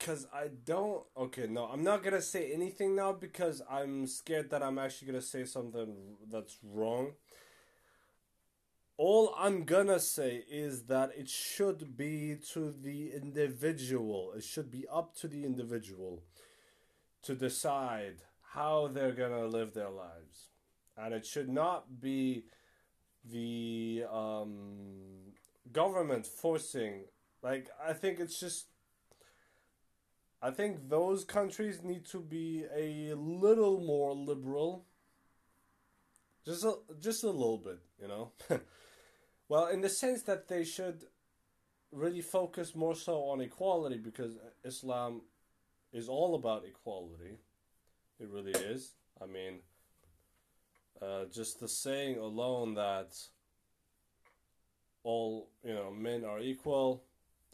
Because 0.00 0.26
I 0.34 0.48
don't. 0.64 1.04
Okay, 1.16 1.46
no, 1.46 1.66
I'm 1.66 1.84
not 1.84 2.02
gonna 2.02 2.22
say 2.22 2.52
anything 2.52 2.96
now 2.96 3.12
because 3.12 3.62
I'm 3.70 4.08
scared 4.08 4.50
that 4.50 4.62
I'm 4.62 4.78
actually 4.78 5.08
gonna 5.08 5.22
say 5.22 5.44
something 5.44 5.94
that's 6.28 6.58
wrong 6.64 7.12
all 9.02 9.34
I'm 9.38 9.64
gonna 9.64 9.98
say 9.98 10.44
is 10.46 10.82
that 10.82 11.12
it 11.16 11.26
should 11.26 11.96
be 11.96 12.36
to 12.52 12.70
the 12.70 13.12
individual. 13.12 14.34
It 14.36 14.44
should 14.44 14.70
be 14.70 14.84
up 14.92 15.16
to 15.20 15.26
the 15.26 15.42
individual 15.42 16.22
to 17.22 17.34
decide 17.34 18.16
how 18.52 18.88
they're 18.88 19.12
gonna 19.12 19.46
live 19.46 19.72
their 19.72 19.88
lives, 19.88 20.50
and 20.98 21.14
it 21.14 21.24
should 21.24 21.48
not 21.48 21.98
be 22.02 22.44
the 23.24 24.04
um, 24.12 25.32
government 25.72 26.26
forcing. 26.26 27.04
Like 27.42 27.70
I 27.82 27.94
think 27.94 28.20
it's 28.20 28.38
just. 28.38 28.66
I 30.42 30.50
think 30.50 30.88
those 30.88 31.24
countries 31.24 31.82
need 31.82 32.06
to 32.06 32.20
be 32.20 32.64
a 32.74 33.14
little 33.14 33.80
more 33.80 34.14
liberal. 34.14 34.86
Just 36.44 36.64
a, 36.64 36.74
just 36.98 37.24
a 37.24 37.30
little 37.30 37.58
bit, 37.58 37.80
you 38.00 38.08
know. 38.08 38.32
Well, 39.50 39.66
in 39.66 39.80
the 39.80 39.88
sense 39.88 40.22
that 40.22 40.46
they 40.46 40.62
should 40.62 41.06
really 41.90 42.20
focus 42.20 42.76
more 42.76 42.94
so 42.94 43.22
on 43.30 43.40
equality 43.40 43.98
because 43.98 44.38
Islam 44.62 45.22
is 45.92 46.08
all 46.08 46.36
about 46.36 46.64
equality. 46.64 47.38
It 48.20 48.28
really 48.30 48.52
is. 48.52 48.92
I 49.20 49.26
mean, 49.26 49.58
uh, 51.02 51.24
just 51.32 51.58
the 51.58 51.66
saying 51.66 52.18
alone 52.18 52.74
that 52.74 53.16
all 55.02 55.48
you 55.64 55.74
know 55.74 55.90
men 55.90 56.24
are 56.24 56.38
equal, 56.38 57.02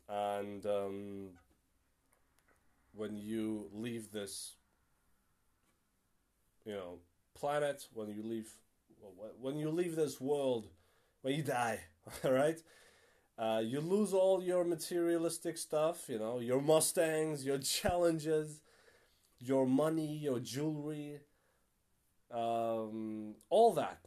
and 0.06 0.66
um, 0.66 1.28
when 2.96 3.16
you 3.16 3.68
leave 3.72 4.10
this, 4.10 4.54
you 6.64 6.72
know, 6.72 6.98
planet, 7.34 7.86
when 7.92 8.08
you 8.08 8.22
leave, 8.22 8.50
when 9.38 9.58
you 9.58 9.70
leave 9.70 9.94
this 9.94 10.20
world, 10.20 10.68
when 11.22 11.34
you 11.34 11.42
die, 11.42 11.80
all 12.24 12.32
right. 12.32 12.58
Uh, 13.38 13.60
you 13.62 13.80
lose 13.80 14.14
all 14.14 14.42
your 14.42 14.64
materialistic 14.64 15.58
stuff, 15.58 16.08
you 16.08 16.18
know, 16.18 16.38
your 16.38 16.62
Mustangs, 16.62 17.44
your 17.44 17.58
Challengers, 17.58 18.62
your 19.38 19.66
money, 19.66 20.16
your 20.16 20.40
jewelry, 20.40 21.20
um, 22.30 23.34
all 23.50 23.74
that. 23.74 23.98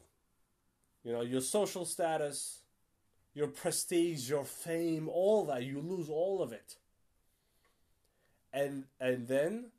You 1.04 1.14
know, 1.14 1.22
your 1.22 1.42
social 1.42 1.86
status, 1.86 2.64
your 3.36 3.48
prestige, 3.48 4.28
your 4.28 4.44
fame, 4.44 5.08
all 5.08 5.46
that. 5.46 5.64
You 5.64 5.80
lose 5.80 6.10
all 6.10 6.42
of 6.42 6.52
it. 6.52 6.78
And 8.52 8.86
and 9.00 9.28
then 9.28 9.72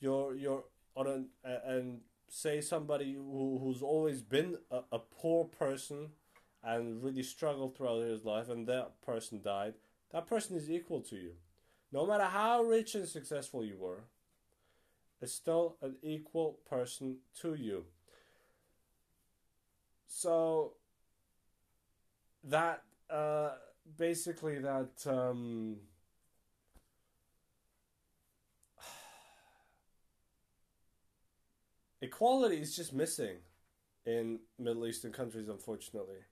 you're 0.00 0.34
you're 0.34 0.64
on 0.96 1.06
an, 1.06 1.28
and 1.44 2.00
say 2.28 2.60
somebody 2.60 3.14
who, 3.14 3.58
who's 3.62 3.82
always 3.82 4.20
been 4.20 4.58
a, 4.70 4.80
a 4.92 4.98
poor 4.98 5.44
person 5.44 6.10
and 6.62 7.02
really 7.02 7.22
struggled 7.22 7.76
throughout 7.76 8.02
his 8.02 8.24
life 8.24 8.48
and 8.48 8.66
that 8.66 9.00
person 9.00 9.40
died, 9.42 9.74
that 10.12 10.26
person 10.26 10.56
is 10.56 10.70
equal 10.70 11.00
to 11.00 11.16
you. 11.16 11.32
No 11.92 12.06
matter 12.06 12.24
how 12.24 12.62
rich 12.62 12.94
and 12.94 13.08
successful 13.08 13.64
you 13.64 13.76
were, 13.78 14.04
is 15.22 15.32
still 15.32 15.76
an 15.80 15.96
equal 16.02 16.58
person 16.68 17.18
to 17.40 17.54
you. 17.54 17.84
So 20.06 20.74
that 22.44 22.82
uh, 23.10 23.50
basically 23.96 24.58
that 24.58 24.90
um, 25.06 25.76
equality 32.00 32.60
is 32.60 32.76
just 32.76 32.92
missing 32.92 33.36
in 34.06 34.40
Middle 34.58 34.86
Eastern 34.86 35.12
countries, 35.12 35.48
unfortunately. 35.48 36.24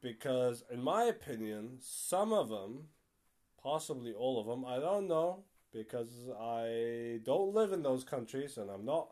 Because, 0.00 0.62
in 0.70 0.82
my 0.82 1.04
opinion, 1.04 1.78
some 1.80 2.32
of 2.32 2.48
them, 2.48 2.88
possibly 3.62 4.12
all 4.12 4.40
of 4.40 4.46
them, 4.46 4.64
I 4.64 4.78
don't 4.78 5.08
know, 5.08 5.44
because 5.72 6.28
I 6.40 7.20
don't 7.24 7.54
live 7.54 7.72
in 7.72 7.82
those 7.82 8.04
countries 8.04 8.56
and 8.56 8.70
I'm 8.70 8.84
not 8.84 9.08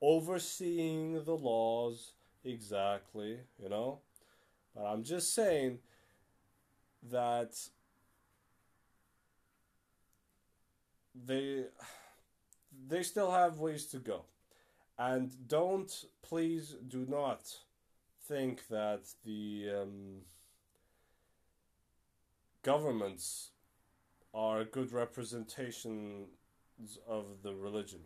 overseeing 0.00 1.24
the 1.24 1.36
laws 1.36 2.12
exactly, 2.44 3.38
you 3.62 3.68
know. 3.68 4.00
But 4.74 4.84
I'm 4.84 5.04
just 5.04 5.34
saying 5.34 5.78
that 7.10 7.54
they 11.14 11.64
they 12.88 13.02
still 13.02 13.30
have 13.30 13.58
ways 13.58 13.86
to 13.86 13.98
go. 13.98 14.24
And 14.98 15.48
don't 15.48 15.92
please 16.22 16.76
do 16.86 17.04
not 17.08 17.42
think 18.28 18.68
that 18.68 19.02
the 19.24 19.70
um, 19.82 20.20
governments 22.62 23.50
are 24.32 24.64
good 24.64 24.92
representations 24.92 26.28
of 27.08 27.42
the 27.42 27.54
religion. 27.54 28.00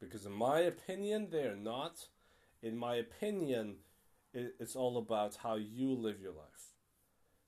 Because, 0.00 0.26
in 0.26 0.32
my 0.32 0.60
opinion, 0.60 1.28
they're 1.30 1.56
not. 1.56 2.08
In 2.62 2.76
my 2.76 2.96
opinion, 2.96 3.76
it's 4.34 4.76
all 4.76 4.98
about 4.98 5.36
how 5.42 5.54
you 5.56 5.94
live 5.94 6.20
your 6.20 6.32
life. 6.32 6.74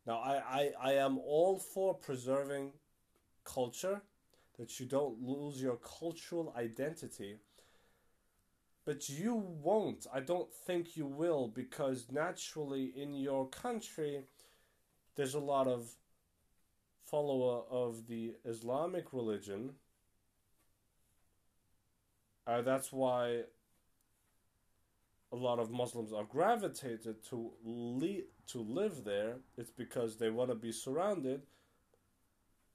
Now, 0.07 0.19
I, 0.19 0.37
I, 0.37 0.73
I 0.83 0.93
am 0.95 1.19
all 1.19 1.59
for 1.59 1.93
preserving 1.93 2.73
culture, 3.45 4.01
that 4.59 4.81
you 4.81 4.87
don't 4.87 5.23
lose 5.23 5.63
your 5.63 5.77
cultural 5.77 6.53
identity. 6.57 7.37
But 8.85 9.09
you 9.09 9.35
won't. 9.35 10.07
I 10.13 10.21
don't 10.21 10.53
think 10.53 10.97
you 10.97 11.07
will, 11.07 11.49
because 11.49 12.07
naturally 12.11 12.93
in 12.97 13.15
your 13.15 13.49
country, 13.49 14.23
there's 15.15 15.35
a 15.35 15.41
lot 15.41 15.69
of 15.69 15.91
follower 17.05 17.63
of 17.71 18.07
the 18.09 18.35
Islamic 18.45 19.13
religion. 19.13 19.73
Uh, 22.47 22.63
that's 22.63 22.93
why 22.93 23.43
a 25.33 25.37
lot 25.37 25.59
of 25.59 25.71
Muslims 25.71 26.13
are 26.13 26.25
gravitated 26.25 27.23
to 27.29 27.53
le- 27.63 28.29
to 28.47 28.61
live 28.61 29.05
there. 29.05 29.37
It's 29.59 29.71
because 29.71 30.17
they 30.17 30.31
want 30.31 30.51
to 30.51 30.55
be 30.55 30.73
surrounded 30.73 31.43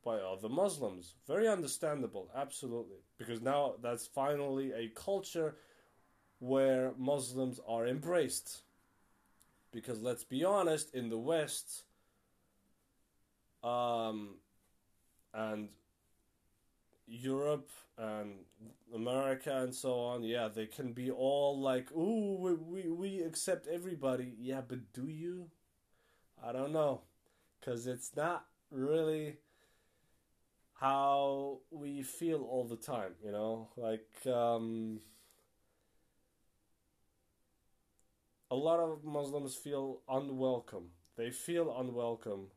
by 0.03 0.17
other 0.17 0.49
Muslims. 0.49 1.15
Very 1.27 1.47
understandable, 1.47 2.29
absolutely. 2.35 2.97
Because 3.17 3.41
now 3.41 3.75
that's 3.81 4.07
finally 4.07 4.71
a 4.73 4.89
culture 4.89 5.55
where 6.39 6.93
Muslims 6.97 7.59
are 7.67 7.87
embraced. 7.87 8.63
Because 9.71 10.01
let's 10.01 10.23
be 10.23 10.43
honest, 10.43 10.93
in 10.93 11.09
the 11.09 11.17
West, 11.17 11.83
um, 13.63 14.35
and 15.33 15.69
Europe 17.07 17.69
and 17.97 18.31
America 18.93 19.61
and 19.61 19.73
so 19.73 19.99
on, 19.99 20.23
yeah, 20.23 20.47
they 20.47 20.65
can 20.65 20.93
be 20.93 21.11
all 21.11 21.59
like, 21.59 21.91
"Ooh, 21.91 22.37
we, 22.39 22.53
we 22.53 22.89
we 22.89 23.21
accept 23.21 23.67
everybody." 23.67 24.33
Yeah, 24.39 24.61
but 24.67 24.93
do 24.93 25.07
you? 25.07 25.49
I 26.43 26.51
don't 26.51 26.71
know, 26.73 27.01
cuz 27.61 27.87
it's 27.87 28.15
not 28.15 28.47
really 28.69 29.37
how 30.83 31.59
we 31.71 32.03
feel 32.03 32.41
all 32.43 32.65
the 32.65 32.75
time, 32.75 33.13
you 33.23 33.31
know? 33.31 33.69
Like 33.77 34.09
um 34.27 34.99
a 38.51 38.55
lot 38.55 38.79
of 38.81 39.05
Muslims 39.05 39.55
feel 39.55 40.01
unwelcome. 40.09 40.89
They 41.15 41.31
feel 41.31 41.73
unwelcome 41.79 42.47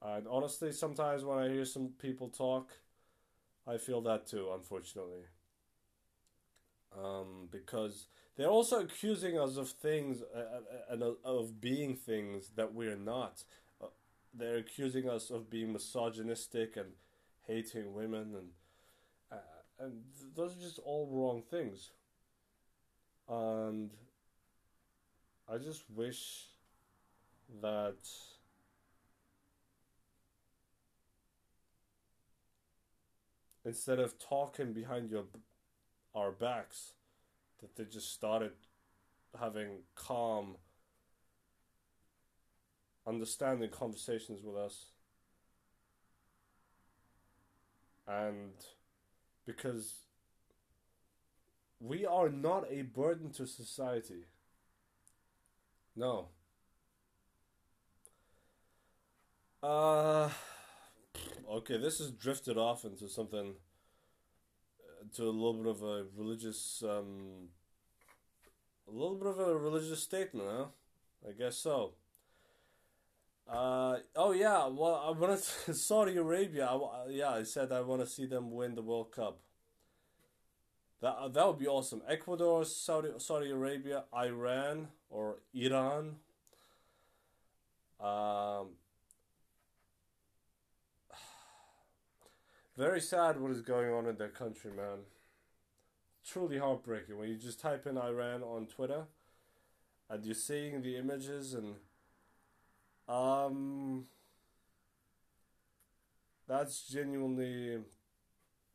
and 0.00 0.26
honestly, 0.28 0.72
sometimes 0.72 1.24
when 1.24 1.38
I 1.38 1.48
hear 1.48 1.66
some 1.66 1.90
people 2.00 2.28
talk, 2.30 2.70
I 3.66 3.76
feel 3.76 4.00
that 4.02 4.26
too, 4.26 4.48
unfortunately. 4.54 5.24
Um, 6.98 7.48
because 7.50 8.06
they're 8.36 8.48
also 8.48 8.80
accusing 8.80 9.38
us 9.38 9.56
of 9.58 9.68
things 9.70 10.22
uh, 10.34 10.38
uh 10.38 10.92
and 10.92 11.02
uh, 11.02 11.12
of 11.24 11.60
being 11.60 11.96
things 11.96 12.50
that 12.56 12.74
we're 12.74 12.96
not. 12.96 13.44
They're 14.34 14.56
accusing 14.56 15.08
us 15.08 15.30
of 15.30 15.50
being 15.50 15.72
misogynistic 15.74 16.76
and 16.78 16.92
hating 17.46 17.92
women, 17.94 18.34
and 18.34 18.48
uh, 19.30 19.84
and 19.84 20.02
those 20.34 20.56
are 20.56 20.60
just 20.60 20.78
all 20.78 21.08
wrong 21.10 21.42
things. 21.50 21.90
And 23.28 23.90
I 25.48 25.58
just 25.58 25.84
wish 25.90 26.46
that 27.60 27.96
instead 33.64 33.98
of 33.98 34.18
talking 34.18 34.72
behind 34.72 35.10
your 35.10 35.24
our 36.14 36.30
backs, 36.30 36.92
that 37.60 37.74
they 37.76 37.84
just 37.84 38.12
started 38.12 38.52
having 39.38 39.78
calm, 39.94 40.56
understanding 43.06 43.70
conversations 43.70 44.42
with 44.42 44.56
us. 44.56 44.91
And 48.06 48.52
because 49.46 49.94
we 51.80 52.04
are 52.06 52.28
not 52.28 52.64
a 52.70 52.82
burden 52.82 53.30
to 53.32 53.46
society. 53.46 54.26
No. 55.96 56.28
Uh 59.62 60.30
okay, 61.48 61.76
this 61.76 61.98
has 61.98 62.10
drifted 62.10 62.56
off 62.56 62.84
into 62.84 63.08
something, 63.08 63.54
uh, 64.80 65.04
to 65.16 65.24
a 65.24 65.30
little 65.30 65.54
bit 65.54 65.66
of 65.66 65.82
a 65.82 66.04
religious, 66.16 66.82
um, 66.84 67.48
a 68.88 68.90
little 68.90 69.16
bit 69.16 69.28
of 69.28 69.38
a 69.38 69.56
religious 69.56 70.02
statement, 70.02 70.48
huh? 70.50 70.66
I 71.28 71.32
guess 71.32 71.56
so. 71.56 71.92
Uh, 73.52 73.98
oh 74.16 74.32
yeah, 74.32 74.66
well 74.66 74.96
I 75.06 75.10
want 75.12 75.40
to 75.42 75.74
Saudi 75.74 76.16
Arabia. 76.16 76.66
I, 76.66 77.06
yeah, 77.10 77.30
I 77.30 77.42
said 77.44 77.70
I 77.70 77.82
want 77.82 78.00
to 78.02 78.06
see 78.08 78.26
them 78.26 78.50
win 78.50 78.74
the 78.74 78.82
World 78.82 79.12
Cup. 79.12 79.40
That 81.02 81.34
that 81.34 81.46
would 81.46 81.58
be 81.58 81.66
awesome. 81.66 82.00
Ecuador, 82.08 82.64
Saudi 82.64 83.10
Saudi 83.18 83.50
Arabia, 83.50 84.04
Iran 84.14 84.88
or 85.10 85.40
Iran. 85.52 86.16
Um, 88.00 88.76
Very 92.76 93.00
sad 93.00 93.40
what 93.40 93.50
is 93.50 93.62
going 93.62 93.92
on 93.92 94.06
in 94.06 94.16
their 94.16 94.28
country, 94.28 94.70
man. 94.72 95.04
truly 96.26 96.58
heartbreaking 96.58 97.18
when 97.18 97.28
you 97.28 97.36
just 97.36 97.60
type 97.60 97.86
in 97.86 97.98
Iran 97.98 98.42
on 98.42 98.66
Twitter 98.66 99.04
and 100.10 100.24
you're 100.24 100.34
seeing 100.34 100.82
the 100.82 100.96
images 100.96 101.54
and 101.54 101.76
um 103.12 104.06
that's 106.48 106.88
genuinely 106.88 107.78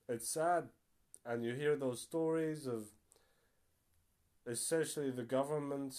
it's 0.08 0.30
sad. 0.30 0.69
And 1.26 1.43
you 1.43 1.54
hear 1.54 1.76
those 1.76 2.02
stories 2.02 2.65
of 2.67 2.86
essentially 4.45 5.10
the 5.12 5.23
government 5.23 5.95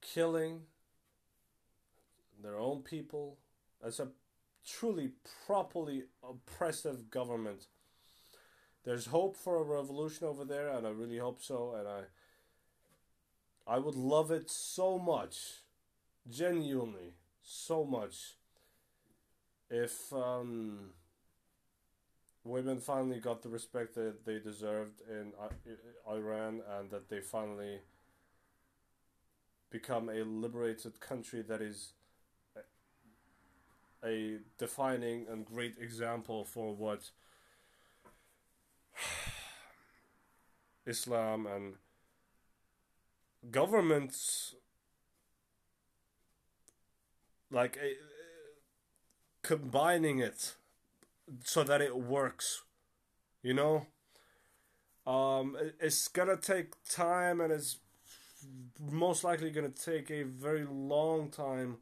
killing 0.00 0.62
their 2.42 2.58
own 2.58 2.82
people 2.82 3.38
as 3.84 4.00
a 4.00 4.08
truly 4.66 5.10
properly 5.46 6.04
oppressive 6.22 7.10
government. 7.10 7.66
There's 8.84 9.06
hope 9.06 9.36
for 9.36 9.56
a 9.58 9.62
revolution 9.62 10.26
over 10.26 10.44
there 10.44 10.68
and 10.68 10.86
i 10.86 10.90
really 10.90 11.18
hope 11.18 11.42
so 11.42 11.74
and 11.78 11.88
i 11.88 12.02
i 13.66 13.78
would 13.78 13.94
love 13.94 14.30
it 14.30 14.50
so 14.50 14.98
much 14.98 15.63
genuinely 16.28 17.14
so 17.42 17.84
much 17.84 18.36
if 19.70 20.12
um, 20.12 20.90
women 22.44 22.80
finally 22.80 23.18
got 23.18 23.42
the 23.42 23.48
respect 23.48 23.94
that 23.94 24.24
they 24.24 24.38
deserved 24.38 25.00
in 25.08 25.32
Iran 26.08 26.60
and 26.78 26.90
that 26.90 27.08
they 27.08 27.20
finally 27.20 27.80
become 29.70 30.08
a 30.08 30.22
liberated 30.22 31.00
country 31.00 31.42
that 31.42 31.60
is 31.60 31.92
a 34.04 34.36
defining 34.58 35.26
and 35.30 35.44
great 35.46 35.76
example 35.80 36.44
for 36.44 36.74
what 36.74 37.10
Islam 40.86 41.46
and 41.46 41.74
governments 43.50 44.54
like 47.50 47.76
a, 47.76 47.94
combining 49.46 50.18
it 50.18 50.54
so 51.44 51.62
that 51.64 51.80
it 51.80 51.96
works 51.96 52.62
you 53.42 53.54
know? 53.54 53.86
Um, 55.06 55.56
it's 55.78 56.08
gonna 56.08 56.38
take 56.38 56.72
time 56.88 57.40
and 57.42 57.52
it's 57.52 57.76
most 58.80 59.22
likely 59.22 59.50
gonna 59.50 59.68
take 59.68 60.10
a 60.10 60.22
very 60.22 60.64
long 60.64 61.30
time. 61.30 61.76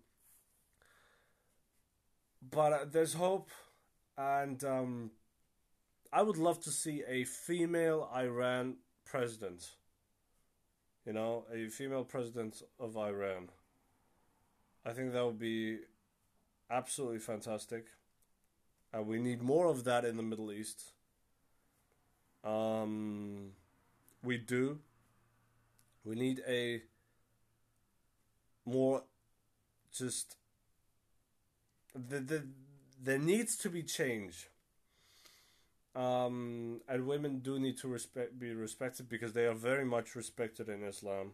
But 2.50 2.72
uh, 2.72 2.84
there's 2.90 3.14
hope 3.14 3.50
and 4.18 4.62
um, 4.64 5.10
i 6.12 6.22
would 6.22 6.36
love 6.36 6.60
to 6.60 6.70
see 6.70 7.02
a 7.08 7.24
female 7.24 8.10
iran 8.14 8.76
president 9.06 9.70
you 11.06 11.12
know 11.12 11.44
a 11.52 11.68
female 11.68 12.04
president 12.04 12.62
of 12.78 12.96
iran 12.96 13.48
I 14.84 14.92
think 14.92 15.12
that 15.12 15.24
would 15.24 15.38
be 15.38 15.78
absolutely 16.70 17.18
fantastic. 17.18 17.86
And 18.92 19.06
we 19.06 19.18
need 19.18 19.42
more 19.42 19.66
of 19.68 19.84
that 19.84 20.04
in 20.04 20.16
the 20.16 20.22
Middle 20.22 20.52
East. 20.52 20.82
Um, 22.44 23.52
we 24.22 24.38
do. 24.38 24.80
We 26.04 26.16
need 26.16 26.42
a 26.48 26.82
more 28.64 29.04
just 29.92 30.36
the 31.94 32.18
the 32.20 32.46
there 33.02 33.18
needs 33.18 33.56
to 33.58 33.70
be 33.70 33.82
change. 33.82 34.48
Um, 35.94 36.80
and 36.88 37.06
women 37.06 37.40
do 37.40 37.58
need 37.58 37.76
to 37.78 37.88
respect 37.88 38.38
be 38.38 38.52
respected 38.54 39.08
because 39.08 39.34
they 39.34 39.46
are 39.46 39.54
very 39.54 39.84
much 39.84 40.16
respected 40.16 40.68
in 40.68 40.82
Islam, 40.82 41.32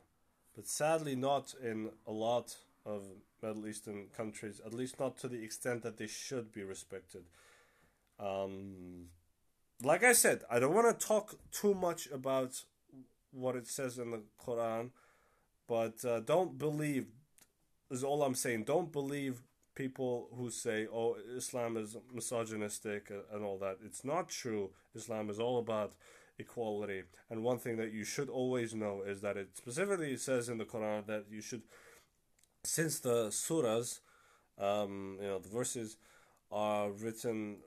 but 0.54 0.66
sadly 0.66 1.14
not 1.14 1.54
in 1.62 1.90
a 2.06 2.12
lot 2.12 2.56
of 2.84 3.04
Middle 3.42 3.66
Eastern 3.66 4.07
countries, 4.16 4.61
at 4.64 4.74
least 4.74 4.98
not 4.98 5.16
to 5.18 5.29
the 5.29 5.42
extent 5.42 5.83
that 5.83 5.96
they 5.96 6.07
should 6.07 6.53
be 6.53 6.62
respected. 6.62 7.24
Um, 8.18 9.07
like 9.83 10.03
I 10.03 10.12
said, 10.12 10.42
I 10.51 10.59
don't 10.59 10.74
want 10.74 10.98
to 10.98 11.07
talk 11.07 11.38
too 11.53 11.74
much 11.74 12.09
about 12.11 12.62
what 13.31 13.57
it 13.57 13.66
says 13.66 13.98
in 13.98 14.11
the 14.11 14.22
Quran, 14.44 14.90
but 15.68 16.05
uh, 16.05 16.20
don't 16.20 16.59
believe, 16.59 17.07
is 17.90 18.03
all 18.03 18.22
I'm 18.22 18.35
saying. 18.35 18.64
Don't 18.64 18.90
believe 18.90 19.42
people 19.74 20.29
who 20.37 20.51
say, 20.51 20.88
oh, 20.92 21.16
Islam 21.37 21.77
is 21.77 21.96
misogynistic 22.12 23.12
and 23.33 23.44
all 23.44 23.59
that. 23.59 23.77
It's 23.85 24.05
not 24.05 24.29
true. 24.29 24.70
Islam 24.96 25.31
is 25.31 25.38
all 25.38 25.59
about 25.59 25.92
equality. 26.38 27.03
And 27.31 27.44
one 27.44 27.59
thing 27.59 27.77
that 27.77 27.92
you 27.92 28.05
should 28.05 28.29
always 28.29 28.74
know 28.74 29.03
is 29.07 29.20
that 29.20 29.37
it 29.37 29.57
specifically 29.57 30.16
says 30.16 30.48
in 30.48 30.59
the 30.59 30.64
Quran 30.64 31.07
that 31.07 31.27
you 31.31 31.40
should 31.40 31.62
since 32.64 33.00
the 33.00 33.28
surahs, 33.28 34.00
um, 34.58 35.18
you 35.20 35.26
know, 35.26 35.38
the 35.38 35.48
verses 35.48 35.96
are 36.50 36.90
written 36.90 37.58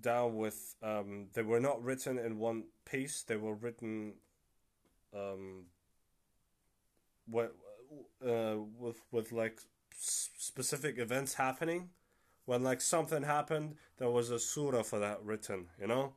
down 0.00 0.36
with, 0.36 0.76
um, 0.82 1.28
they 1.34 1.42
were 1.42 1.60
not 1.60 1.82
written 1.82 2.18
in 2.18 2.38
one 2.38 2.64
piece. 2.84 3.22
They 3.22 3.36
were 3.36 3.54
written, 3.54 4.14
um, 5.14 5.66
with, 7.28 7.50
uh, 8.24 8.56
with 8.78 9.00
with 9.10 9.32
like 9.32 9.60
specific 9.98 10.98
events 10.98 11.34
happening. 11.34 11.90
When 12.46 12.62
like 12.62 12.80
something 12.80 13.22
happened, 13.22 13.76
there 13.98 14.10
was 14.10 14.30
a 14.30 14.38
surah 14.38 14.82
for 14.82 14.98
that 14.98 15.22
written. 15.24 15.66
You 15.80 15.88
know. 15.88 16.14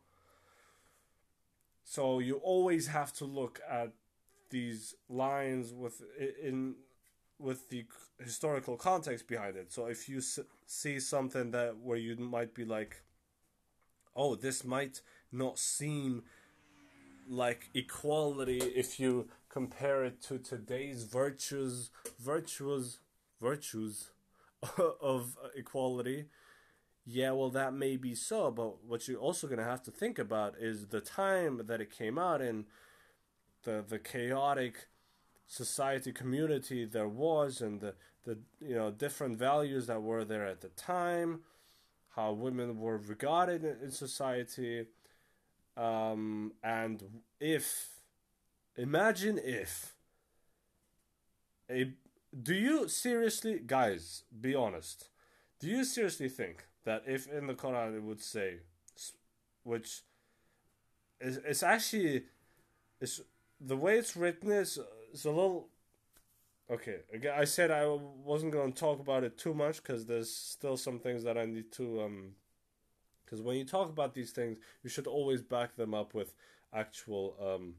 So 1.84 2.20
you 2.20 2.38
always 2.38 2.88
have 2.88 3.14
to 3.14 3.26
look 3.26 3.60
at 3.70 3.92
these 4.50 4.96
lines 5.10 5.74
with 5.74 6.02
in 6.42 6.76
with 7.40 7.70
the 7.70 7.86
historical 8.20 8.78
context 8.78 9.28
behind 9.28 9.56
it. 9.58 9.72
So 9.74 9.88
if 9.88 10.08
you 10.10 10.18
s- 10.20 10.40
see 10.66 11.00
something 11.00 11.52
that 11.52 11.78
where 11.78 11.98
you 11.98 12.16
might 12.18 12.54
be 12.54 12.66
like, 12.66 13.02
oh, 14.16 14.36
this 14.36 14.64
might 14.64 15.02
not 15.32 15.58
seem 15.60 16.24
like 17.28 17.70
equality 17.74 18.58
if 18.60 19.00
you 19.00 19.30
compare 19.50 20.04
it 20.04 20.22
to 20.24 20.38
today's 20.38 21.04
virtues, 21.04 21.90
virtues, 22.20 23.00
virtues 23.42 24.12
of 25.02 25.38
equality. 25.56 26.26
Yeah, 27.06 27.32
well, 27.32 27.50
that 27.52 27.74
may 27.74 27.98
be 27.98 28.16
so, 28.16 28.52
but 28.52 28.84
what 28.86 29.08
you're 29.08 29.20
also 29.20 29.48
going 29.48 29.60
to 29.60 29.66
have 29.66 29.84
to 29.84 29.92
think 29.92 30.20
about 30.20 30.56
is 30.60 30.88
the 30.88 31.02
time 31.02 31.62
that 31.68 31.82
it 31.82 31.92
came 31.92 32.18
out 32.18 32.42
in, 32.42 32.66
the 33.64 33.84
the 33.88 34.00
chaotic 34.00 34.88
society 35.48 36.12
community 36.12 36.86
there 36.86 37.08
was 37.08 37.62
and 37.62 37.82
the, 37.82 37.94
the 38.26 38.38
you 38.62 38.76
know 38.76 38.92
different 38.92 39.38
values 39.38 39.88
that 39.88 40.02
were 40.02 40.24
there 40.24 40.46
at 40.46 40.62
the 40.62 40.70
time 40.70 41.42
how 42.16 42.32
women 42.32 42.80
were 42.80 42.98
regarded 42.98 43.64
in, 43.64 43.76
in 43.84 43.92
society 43.92 44.86
um, 45.76 46.54
and 46.64 47.04
if 47.40 47.90
imagine 48.78 49.40
if 49.44 49.94
a 51.70 51.92
do 52.42 52.54
you 52.54 52.88
seriously 52.88 53.62
guys 53.66 54.24
be 54.42 54.56
honest 54.56 55.10
do 55.60 55.68
you 55.68 55.84
seriously 55.84 56.30
think 56.30 56.66
that 56.84 57.04
if 57.06 57.28
in 57.28 57.48
the 57.48 57.54
quran 57.54 57.96
it 57.96 58.02
would 58.02 58.22
say 58.22 58.56
which 59.64 60.02
is 61.22 61.38
it's 61.46 61.64
actually 61.64 62.24
it's 63.00 63.22
the 63.60 63.78
way 63.78 63.98
it's 63.98 64.16
written 64.16 64.52
is 64.52 64.80
it's 65.14 65.26
a 65.26 65.30
little 65.30 65.70
okay. 66.70 66.98
I 67.34 67.46
said 67.46 67.72
I 67.72 67.86
wasn't 67.86 68.52
going 68.52 68.74
to 68.74 68.80
talk 68.80 69.00
about 69.00 69.24
it 69.24 69.38
too 69.38 69.54
much 69.54 69.78
because 69.78 70.06
there's 70.06 70.34
still 70.34 70.76
some 70.76 71.00
things 71.00 71.24
that 71.24 71.38
I 71.38 71.46
need 71.46 71.72
to 71.74 72.02
um. 72.02 72.32
Because 73.24 73.42
when 73.42 73.58
you 73.58 73.66
talk 73.66 73.90
about 73.90 74.14
these 74.14 74.32
things, 74.32 74.58
you 74.84 74.90
should 74.90 75.08
always 75.08 75.42
back 75.42 75.76
them 75.76 75.94
up 75.94 76.14
with 76.14 76.34
actual 76.74 77.36
um. 77.42 77.76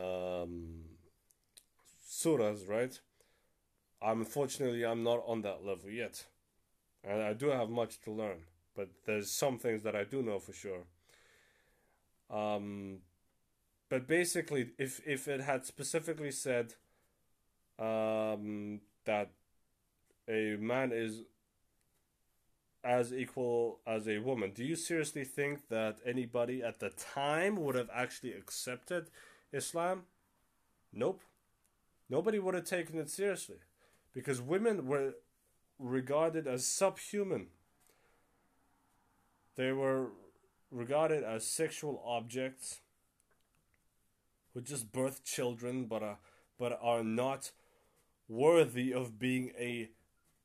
Um. 0.00 0.84
Surahs, 2.08 2.68
right? 2.68 2.98
Unfortunately, 4.02 4.84
I'm 4.84 5.02
not 5.02 5.22
on 5.26 5.42
that 5.42 5.64
level 5.64 5.90
yet, 5.90 6.26
and 7.04 7.22
I 7.22 7.34
do 7.34 7.48
have 7.48 7.70
much 7.70 8.00
to 8.02 8.10
learn. 8.10 8.40
But 8.74 8.88
there's 9.06 9.30
some 9.30 9.58
things 9.58 9.82
that 9.82 9.94
I 9.94 10.04
do 10.04 10.22
know 10.22 10.38
for 10.38 10.52
sure. 10.52 10.84
Um, 12.30 12.98
but 13.90 14.06
basically, 14.06 14.70
if 14.78 15.00
if 15.04 15.26
it 15.26 15.40
had 15.40 15.66
specifically 15.66 16.30
said 16.30 16.74
um, 17.78 18.80
that 19.04 19.32
a 20.28 20.56
man 20.60 20.92
is 20.92 21.24
as 22.84 23.12
equal 23.12 23.80
as 23.86 24.06
a 24.08 24.18
woman, 24.18 24.52
do 24.54 24.64
you 24.64 24.76
seriously 24.76 25.24
think 25.24 25.68
that 25.68 25.98
anybody 26.06 26.62
at 26.62 26.78
the 26.78 26.90
time 26.90 27.56
would 27.56 27.74
have 27.74 27.90
actually 27.92 28.32
accepted 28.32 29.10
Islam? 29.52 30.04
Nope. 30.92 31.20
Nobody 32.08 32.38
would 32.38 32.54
have 32.54 32.64
taken 32.64 32.96
it 32.98 33.10
seriously 33.10 33.58
because 34.14 34.40
women 34.40 34.86
were 34.86 35.14
regarded 35.80 36.46
as 36.46 36.64
subhuman. 36.64 37.48
They 39.56 39.72
were 39.72 40.10
regarded 40.70 41.24
as 41.24 41.44
sexual 41.44 42.02
objects 42.06 42.80
who 44.54 44.60
just 44.60 44.92
birth 44.92 45.24
children 45.24 45.86
but 45.86 46.02
are 46.02 46.18
but 46.58 46.78
are 46.82 47.02
not 47.02 47.52
worthy 48.28 48.92
of 48.92 49.18
being 49.18 49.52
a 49.58 49.90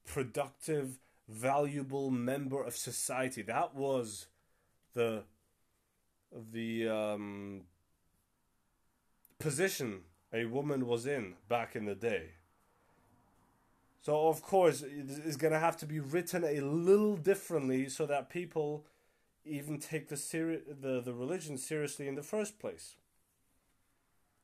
productive, 0.06 1.00
valuable 1.28 2.10
member 2.10 2.64
of 2.64 2.76
society. 2.76 3.42
That 3.42 3.76
was 3.76 4.28
the 4.94 5.24
the 6.52 6.88
um, 6.88 7.62
position 9.40 10.02
a 10.34 10.46
woman 10.46 10.86
was 10.86 11.06
in 11.06 11.36
back 11.48 11.76
in 11.76 11.86
the 11.86 11.96
day. 11.96 12.32
So 14.02 14.28
of 14.28 14.42
course 14.42 14.84
it's 14.84 15.38
gonna 15.38 15.60
have 15.60 15.78
to 15.78 15.86
be 15.86 16.00
written 16.00 16.44
a 16.44 16.62
little 16.62 17.16
differently 17.16 17.90
so 17.90 18.06
that 18.06 18.30
people 18.30 18.86
even 19.46 19.80
take 19.80 20.10
the 20.10 20.18
seri- 20.18 20.64
the 20.68 21.02
the 21.02 21.14
religion 21.14 21.58
seriously 21.58 22.08
in 22.08 22.16
the 22.16 22.24
first 22.24 22.60
place. 22.60 22.96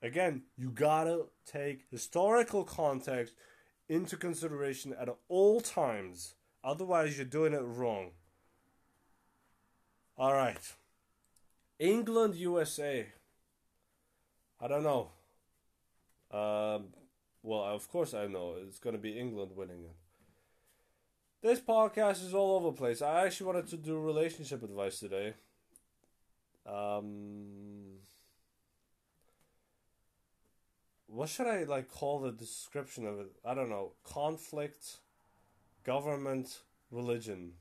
Again, 0.02 0.44
you 0.58 0.72
gotta 0.72 1.26
take 1.46 1.86
historical 1.92 2.64
context 2.64 3.36
into 3.88 4.18
consideration 4.18 4.96
at 5.00 5.10
all 5.28 5.62
times. 5.62 6.36
Otherwise, 6.64 7.18
you're 7.18 7.26
doing 7.26 7.54
it 7.54 7.62
wrong. 7.62 8.12
All 10.18 10.34
right. 10.34 10.74
England, 11.80 12.36
USA. 12.36 13.08
I 14.60 14.68
don't 14.68 14.84
know. 14.84 15.10
Um, 16.32 16.86
well, 17.44 17.64
of 17.64 17.90
course 17.90 18.14
I 18.14 18.28
know. 18.28 18.56
It's 18.68 18.80
going 18.80 18.96
to 18.96 19.02
be 19.02 19.18
England 19.18 19.52
winning 19.56 19.84
it. 19.84 19.96
This 21.42 21.60
podcast 21.60 22.24
is 22.24 22.36
all 22.36 22.56
over 22.56 22.68
the 22.68 22.78
place. 22.78 23.02
I 23.02 23.26
actually 23.26 23.48
wanted 23.48 23.68
to 23.70 23.78
do 23.78 24.00
relationship 24.00 24.62
advice 24.62 25.00
today. 25.00 25.34
Um, 26.68 27.81
what 31.12 31.28
should 31.28 31.48
I 31.48 31.64
like 31.64 31.90
call 31.90 32.20
the 32.20 32.32
description 32.32 33.06
of 33.06 33.20
it? 33.20 33.32
I 33.44 33.54
don't 33.54 33.70
know. 33.70 33.92
Conflict, 34.04 34.98
government, 35.84 36.60
religion. 36.90 37.54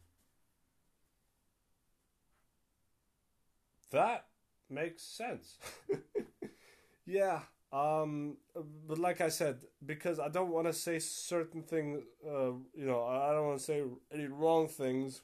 That 3.90 4.26
makes 4.68 5.02
sense. 5.02 5.58
yeah. 7.06 7.40
Um, 7.72 8.36
but 8.86 8.98
like 8.98 9.20
I 9.20 9.28
said, 9.28 9.58
because 9.84 10.20
I 10.20 10.28
don't 10.28 10.50
want 10.50 10.68
to 10.68 10.72
say 10.72 11.00
certain 11.00 11.62
things, 11.62 12.02
uh, 12.24 12.52
you 12.74 12.86
know, 12.86 13.04
I 13.04 13.32
don't 13.32 13.46
want 13.46 13.58
to 13.58 13.64
say 13.64 13.82
any 14.12 14.26
wrong 14.26 14.68
things, 14.68 15.22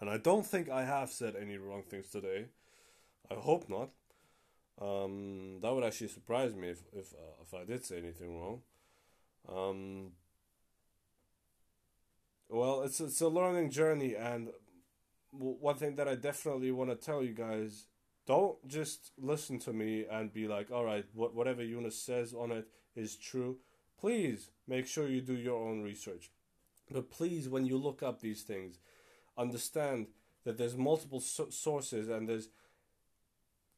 and 0.00 0.08
I 0.10 0.18
don't 0.18 0.46
think 0.46 0.68
I 0.68 0.84
have 0.84 1.10
said 1.10 1.34
any 1.40 1.56
wrong 1.58 1.82
things 1.88 2.10
today. 2.10 2.46
I 3.30 3.34
hope 3.34 3.68
not. 3.68 3.90
Um, 4.82 5.58
that 5.62 5.72
would 5.72 5.84
actually 5.84 6.08
surprise 6.08 6.54
me 6.54 6.68
if 6.70 6.82
if 6.92 7.12
uh, 7.14 7.42
if 7.42 7.54
I 7.54 7.64
did 7.64 7.84
say 7.84 7.98
anything 7.98 8.40
wrong. 8.40 8.62
Um, 9.48 10.12
well, 12.48 12.82
it's 12.82 13.00
it's 13.00 13.20
a 13.20 13.28
learning 13.28 13.70
journey, 13.70 14.14
and 14.14 14.50
one 15.32 15.76
thing 15.76 15.96
that 15.96 16.08
I 16.08 16.14
definitely 16.14 16.70
want 16.72 16.90
to 16.90 16.96
tell 16.96 17.22
you 17.22 17.32
guys 17.34 17.86
don't 18.26 18.56
just 18.68 19.12
listen 19.18 19.58
to 19.60 19.72
me 19.72 20.06
and 20.10 20.32
be 20.32 20.46
like, 20.46 20.70
all 20.70 20.84
right, 20.84 21.04
what, 21.14 21.34
whatever 21.34 21.62
Eunice 21.62 21.98
says 21.98 22.34
on 22.34 22.52
it 22.52 22.68
is 22.94 23.16
true. 23.16 23.58
Please 23.98 24.50
make 24.68 24.86
sure 24.86 25.08
you 25.08 25.20
do 25.20 25.34
your 25.34 25.58
own 25.68 25.82
research. 25.82 26.30
But 26.90 27.10
please, 27.10 27.48
when 27.48 27.66
you 27.66 27.78
look 27.78 28.02
up 28.02 28.20
these 28.20 28.42
things, 28.42 28.78
understand 29.38 30.08
that 30.44 30.58
there's 30.58 30.76
multiple 30.76 31.20
so- 31.20 31.50
sources 31.50 32.08
and 32.08 32.28
there's 32.28 32.48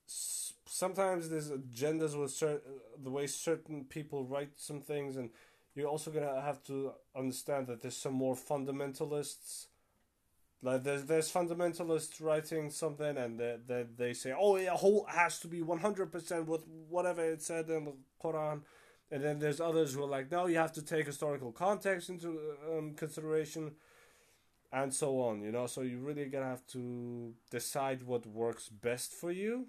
s- 0.08 0.43
sometimes 0.74 1.28
there's 1.28 1.50
agendas 1.50 2.18
with 2.20 2.32
certain 2.32 2.80
the 3.00 3.10
way 3.10 3.26
certain 3.28 3.84
people 3.84 4.24
write 4.24 4.50
some 4.56 4.80
things, 4.80 5.16
and 5.16 5.30
you're 5.74 5.88
also 5.88 6.10
gonna 6.10 6.40
have 6.40 6.62
to 6.64 6.92
understand 7.16 7.68
that 7.68 7.80
there's 7.80 7.96
some 7.96 8.14
more 8.14 8.34
fundamentalists. 8.34 9.66
Like 10.62 10.82
there's 10.82 11.04
there's 11.04 11.30
fundamentalists 11.32 12.20
writing 12.20 12.70
something 12.70 13.16
and 13.18 13.38
they, 13.38 13.56
they, 13.66 13.84
they 13.96 14.14
say 14.14 14.34
oh 14.36 14.56
yeah 14.56 14.70
whole 14.70 15.04
has 15.08 15.38
to 15.40 15.48
be 15.48 15.60
100% 15.60 16.46
with 16.46 16.62
whatever 16.88 17.22
it 17.22 17.42
said 17.42 17.68
in 17.68 17.84
the 17.84 17.92
Quran. 18.22 18.62
And 19.10 19.22
then 19.22 19.38
there's 19.38 19.60
others 19.60 19.92
who 19.92 20.02
are 20.02 20.08
like 20.08 20.30
no 20.32 20.46
you 20.46 20.56
have 20.56 20.72
to 20.72 20.82
take 20.82 21.06
historical 21.06 21.52
context 21.52 22.08
into 22.08 22.40
um, 22.72 22.94
consideration 22.94 23.72
and 24.72 24.92
so 24.92 25.20
on 25.20 25.42
you 25.42 25.52
know? 25.52 25.66
So 25.66 25.82
you 25.82 25.98
really 25.98 26.24
gonna 26.24 26.46
have 26.46 26.66
to 26.68 27.34
decide 27.50 28.02
what 28.02 28.26
works 28.26 28.70
best 28.70 29.12
for 29.12 29.30
you 29.30 29.66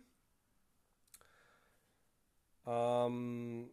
um 2.68 3.66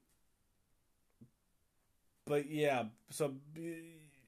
but 2.24 2.50
yeah 2.50 2.84
so 3.10 3.34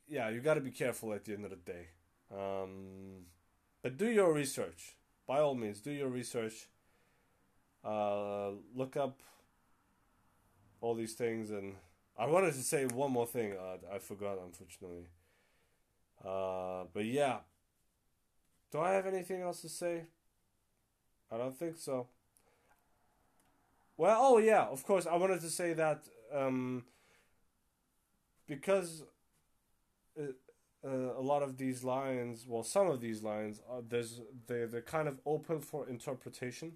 yeah 0.09 0.29
you 0.31 0.41
got 0.41 0.55
to 0.55 0.61
be 0.61 0.71
careful 0.71 1.12
at 1.12 1.25
the 1.25 1.33
end 1.33 1.45
of 1.45 1.51
the 1.51 1.57
day 1.57 1.89
um, 2.33 3.27
but 3.83 3.97
do 3.97 4.09
your 4.09 4.33
research. 4.33 4.97
By 5.27 5.41
all 5.41 5.55
means, 5.55 5.81
do 5.81 5.91
your 5.91 6.09
research. 6.09 6.69
Uh, 7.85 8.51
look 8.75 8.97
up 8.97 9.21
all 10.81 10.95
these 10.95 11.15
things, 11.15 11.51
and 11.51 11.75
I 12.19 12.27
wanted 12.27 12.55
to 12.55 12.62
say 12.62 12.87
one 12.87 13.12
more 13.12 13.27
thing. 13.27 13.53
Uh, 13.53 13.95
I 13.95 13.99
forgot, 13.99 14.39
unfortunately. 14.45 15.07
Uh, 16.25 16.85
but 16.93 17.05
yeah, 17.05 17.39
do 18.71 18.81
I 18.81 18.93
have 18.93 19.07
anything 19.07 19.43
else 19.43 19.61
to 19.62 19.69
say? 19.69 20.05
I 21.31 21.39
don't 21.39 21.57
think 21.59 21.77
so. 21.77 22.09
Well, 23.97 24.18
oh 24.20 24.38
yeah, 24.38 24.64
of 24.64 24.84
course. 24.84 25.07
I 25.07 25.16
wanted 25.16 25.40
to 25.42 25.51
say 25.51 25.72
that 25.74 26.05
um, 26.32 26.84
because 28.47 29.05
uh, 30.18 30.88
a 30.88 31.20
lot 31.22 31.42
of 31.42 31.57
these 31.57 31.84
lines, 31.84 32.45
well, 32.47 32.62
some 32.62 32.88
of 32.88 33.01
these 33.01 33.22
lines, 33.22 33.61
are, 33.70 33.82
there's 33.82 34.20
they 34.47 34.64
they're 34.66 34.82
kind 34.82 35.09
of 35.09 35.20
open 35.24 35.61
for 35.61 35.88
interpretation. 35.88 36.72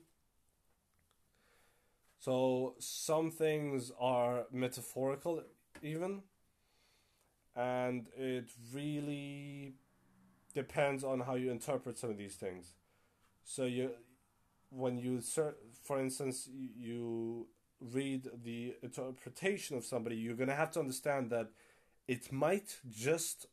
So 2.20 2.74
some 2.78 3.30
things 3.30 3.92
are 4.00 4.46
metaphorical, 4.52 5.42
even, 5.82 6.22
and 7.54 8.08
it 8.16 8.50
really 8.72 9.74
depends 10.54 11.04
on 11.04 11.20
how 11.20 11.36
you 11.36 11.50
interpret 11.50 11.98
some 11.98 12.10
of 12.10 12.18
these 12.18 12.34
things. 12.34 12.72
So 13.44 13.64
you, 13.64 13.90
when 14.70 14.98
you 14.98 15.20
for 15.20 16.00
instance, 16.00 16.48
you 16.52 17.46
read 17.80 18.28
the 18.42 18.74
interpretation 18.82 19.76
of 19.76 19.84
somebody, 19.84 20.16
you're 20.16 20.36
gonna 20.36 20.54
have 20.54 20.70
to 20.72 20.80
understand 20.80 21.30
that 21.30 21.48
it 22.06 22.32
might 22.32 22.78
just 22.90 23.46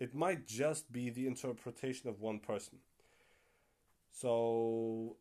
it 0.00 0.14
might 0.14 0.46
just 0.46 0.92
be 0.92 1.10
the 1.10 1.26
interpretation 1.26 2.08
of 2.08 2.20
one 2.20 2.38
person. 2.38 2.78
So, 4.12 5.16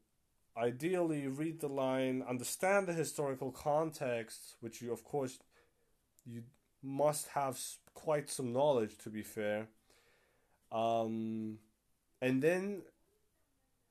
ideally, 0.56 1.28
read 1.28 1.60
the 1.60 1.68
line, 1.68 2.24
understand 2.28 2.88
the 2.88 2.94
historical 2.94 3.52
context, 3.52 4.56
which 4.60 4.82
you, 4.82 4.92
of 4.92 5.04
course, 5.04 5.40
you 6.26 6.44
must 6.84 7.28
have 7.30 7.60
quite 7.94 8.30
some 8.30 8.54
knowledge, 8.54 8.98
to 9.00 9.10
be 9.10 9.24
fair. 9.24 9.68
Um, 10.72 11.58
and 12.22 12.42
then 12.42 12.82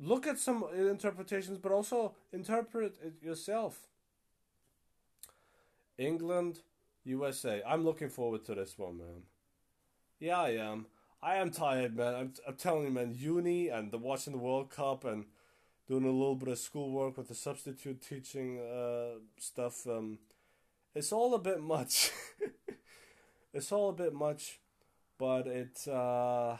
look 0.01 0.27
at 0.27 0.39
some 0.39 0.65
interpretations, 0.75 1.59
but 1.59 1.73
also 1.73 2.15
interpret 2.33 2.97
it 3.03 3.15
yourself. 3.23 3.89
England, 5.99 6.61
USA. 7.05 7.63
I'm 7.67 7.85
looking 7.85 8.09
forward 8.09 8.45
to 8.47 8.55
this 8.55 8.79
one, 8.79 8.99
man. 8.99 9.23
Yeah, 10.19 10.41
I 10.41 10.51
am. 10.51 10.87
I 11.23 11.37
am 11.37 11.51
tired, 11.51 11.97
man. 11.97 12.15
I'm, 12.15 12.33
I'm 12.47 12.57
telling 12.57 12.85
you, 12.85 12.91
man. 12.91 13.15
Uni 13.17 13.69
and 13.69 13.91
the 13.91 13.99
watching 13.99 14.33
the 14.33 14.39
World 14.39 14.71
Cup 14.71 15.05
and 15.05 15.25
doing 15.89 16.05
a 16.05 16.11
little 16.11 16.35
bit 16.35 16.49
of 16.49 16.59
schoolwork 16.59 17.17
with 17.17 17.29
the 17.29 17.35
substitute 17.35 18.03
teaching 18.03 18.61
uh, 18.61 19.19
stuff. 19.39 19.87
Um, 19.87 20.19
it's 20.95 21.13
all 21.13 21.35
a 21.35 21.39
bit 21.39 21.61
much. 21.61 22.11
it's 23.55 23.73
all 23.73 23.91
a 23.91 23.95
bit 23.95 24.13
much, 24.13 24.61
but 25.19 25.47
it. 25.47 25.87
Uh, 25.89 26.57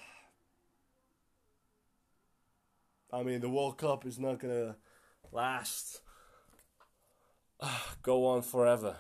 I 3.13 3.23
mean, 3.23 3.41
the 3.41 3.49
World 3.49 3.79
Cup 3.79 4.05
is 4.07 4.19
not 4.19 4.41
gonna 4.41 4.77
last. 5.33 6.01
go 8.03 8.27
on 8.27 8.43
forever. 8.43 8.97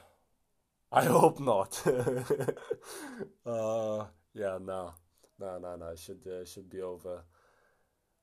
I 0.93 1.05
hope 1.05 1.41
not. 1.41 1.83
uh, 3.47 4.05
yeah, 4.35 4.59
no, 4.61 4.95
no, 5.39 5.59
no, 5.59 5.77
no. 5.77 5.89
It 5.89 5.99
should 5.99 6.27
uh, 6.27 6.45
should 6.45 6.71
be 6.71 6.81
over. 6.81 7.25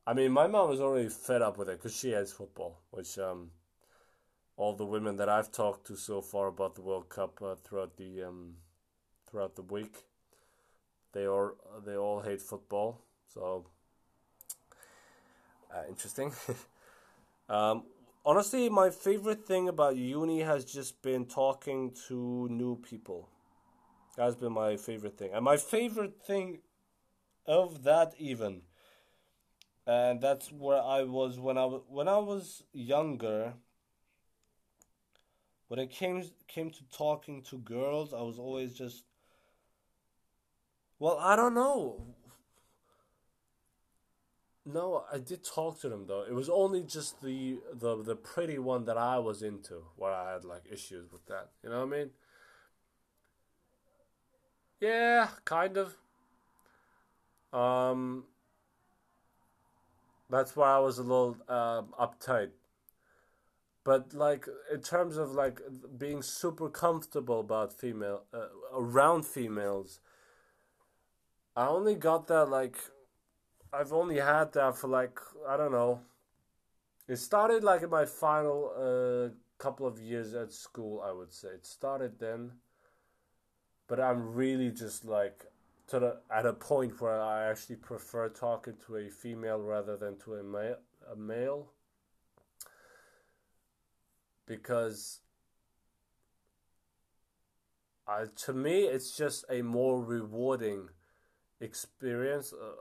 I 0.06 0.14
mean, 0.14 0.32
my 0.32 0.48
mom 0.48 0.70
was 0.70 0.82
already 0.82 1.10
fed 1.10 1.42
up 1.42 1.58
with 1.58 1.70
it 1.70 1.78
because 1.78 1.96
she 1.96 2.12
hates 2.12 2.34
football, 2.34 2.82
which 2.92 3.18
um, 3.18 3.52
all 4.58 4.76
the 4.76 4.86
women 4.86 5.16
that 5.18 5.30
I've 5.30 5.52
talked 5.52 5.88
to 5.88 5.96
so 5.96 6.22
far 6.22 6.48
about 6.48 6.76
the 6.76 6.82
World 6.82 7.10
Cup 7.10 7.42
uh, 7.42 7.56
throughout 7.56 7.98
the 7.98 8.24
um, 8.24 8.56
throughout 9.30 9.56
the 9.56 9.62
week, 9.62 10.06
they 11.14 11.28
all 11.28 11.52
they 11.86 11.96
all 11.96 12.22
hate 12.22 12.42
football. 12.42 13.02
So 13.28 13.68
uh, 15.74 15.84
interesting. 15.90 16.32
um, 17.50 17.84
honestly, 18.26 18.70
my 18.70 18.90
favorite 18.90 19.46
thing 19.46 19.68
about 19.70 19.96
uni 19.96 20.42
has 20.42 20.66
just 20.66 21.02
been 21.02 21.26
talking 21.26 21.96
to 22.08 22.48
new 22.50 22.76
people. 22.78 23.30
That's 24.18 24.36
been 24.36 24.54
my 24.54 24.78
favorite 24.78 25.18
thing, 25.18 25.32
and 25.34 25.44
my 25.44 25.58
favorite 25.58 26.22
thing 26.26 26.60
of 27.48 27.84
that 27.84 28.14
even. 28.20 28.62
And 29.86 30.22
that's 30.22 30.52
where 30.52 30.82
I 30.82 31.04
was 31.04 31.40
when 31.40 31.58
I 31.58 31.66
was, 31.66 31.82
when 31.90 32.08
I 32.08 32.18
was 32.18 32.64
younger. 32.72 33.54
When 35.68 35.80
it 35.80 35.90
came 35.90 36.24
came 36.48 36.70
to 36.70 36.84
talking 36.96 37.42
to 37.50 37.58
girls, 37.58 38.14
I 38.14 38.22
was 38.22 38.40
always 38.40 38.74
just. 38.74 39.04
Well, 41.00 41.18
I 41.20 41.36
don't 41.36 41.54
know. 41.54 42.16
No, 44.66 45.04
I 45.12 45.18
did 45.20 45.44
talk 45.44 45.80
to 45.82 45.90
them 45.90 46.06
though. 46.08 46.24
It 46.24 46.34
was 46.34 46.50
only 46.50 46.84
just 46.84 47.22
the 47.22 47.60
the 47.74 48.02
the 48.02 48.16
pretty 48.16 48.58
one 48.60 48.86
that 48.86 48.98
I 48.98 49.20
was 49.20 49.42
into 49.44 49.84
where 49.98 50.14
I 50.14 50.34
had 50.34 50.46
like 50.46 50.64
issues 50.72 51.12
with 51.12 51.26
that. 51.26 51.50
You 51.64 51.70
know 51.70 51.86
what 51.86 51.94
I 51.96 51.98
mean? 52.00 52.12
Yeah, 54.80 55.30
kind 55.46 55.78
of. 55.78 55.96
Um, 57.54 58.26
that's 60.30 60.56
why 60.56 60.76
I 60.76 60.80
was 60.80 60.98
a 60.98 61.04
little 61.04 61.38
uh, 61.48 61.84
uptight. 62.00 62.50
But 63.86 64.14
like 64.14 64.48
in 64.72 64.82
terms 64.82 65.18
of 65.18 65.32
like 65.32 65.62
being 65.98 66.22
super 66.22 66.70
comfortable 66.70 67.40
about 67.40 67.74
female 67.74 68.24
uh, 68.34 68.48
around 68.74 69.26
females, 69.26 70.00
I 71.56 71.68
only 71.68 71.96
got 71.96 72.28
that 72.28 72.46
like 72.46 72.78
I've 73.74 73.92
only 73.92 74.20
had 74.20 74.54
that 74.54 74.78
for 74.78 74.88
like 74.88 75.20
I 75.48 75.58
don't 75.58 75.72
know. 75.72 76.02
It 77.08 77.18
started 77.18 77.64
like 77.64 77.82
in 77.82 77.90
my 77.90 78.06
final 78.06 78.72
uh, 78.76 79.34
couple 79.58 79.88
of 79.88 80.00
years 80.00 80.34
at 80.34 80.52
school. 80.52 81.02
I 81.02 81.12
would 81.12 81.34
say 81.34 81.50
it 81.50 81.66
started 81.66 82.20
then 82.20 82.52
but 83.88 84.00
I'm 84.00 84.34
really 84.34 84.72
just 84.72 85.06
like 85.06 85.46
to 85.88 86.00
the 86.00 86.18
at 86.32 86.46
a 86.46 86.54
point 86.54 87.00
where 87.02 87.22
I 87.22 87.50
actually 87.50 87.76
prefer 87.76 88.30
talking 88.30 88.76
to 88.88 88.98
a 88.98 89.10
female 89.10 89.60
rather 89.60 89.98
than 89.98 90.18
to 90.20 90.36
a 90.36 90.44
male 90.44 90.78
a 91.12 91.16
male 91.16 91.68
because 94.46 95.20
uh, 98.08 98.26
to 98.36 98.54
me 98.54 98.82
it's 98.84 99.16
just 99.16 99.46
a 99.50 99.62
more 99.62 100.04
rewarding 100.04 100.90
experience 101.62 102.54
uh, 102.54 102.72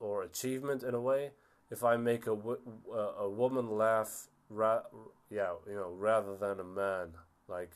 or 0.00 0.22
achievement 0.22 0.82
in 0.82 0.94
a 0.94 1.00
way 1.00 1.30
if 1.70 1.84
I 1.84 1.96
make 1.96 2.26
a, 2.26 2.32
a 2.32 3.28
woman 3.28 3.70
laugh 3.70 4.28
ra- 4.48 4.82
yeah 5.30 5.52
you 5.66 5.74
know 5.74 5.90
rather 5.90 6.36
than 6.36 6.60
a 6.60 6.64
man 6.64 7.08
like 7.48 7.72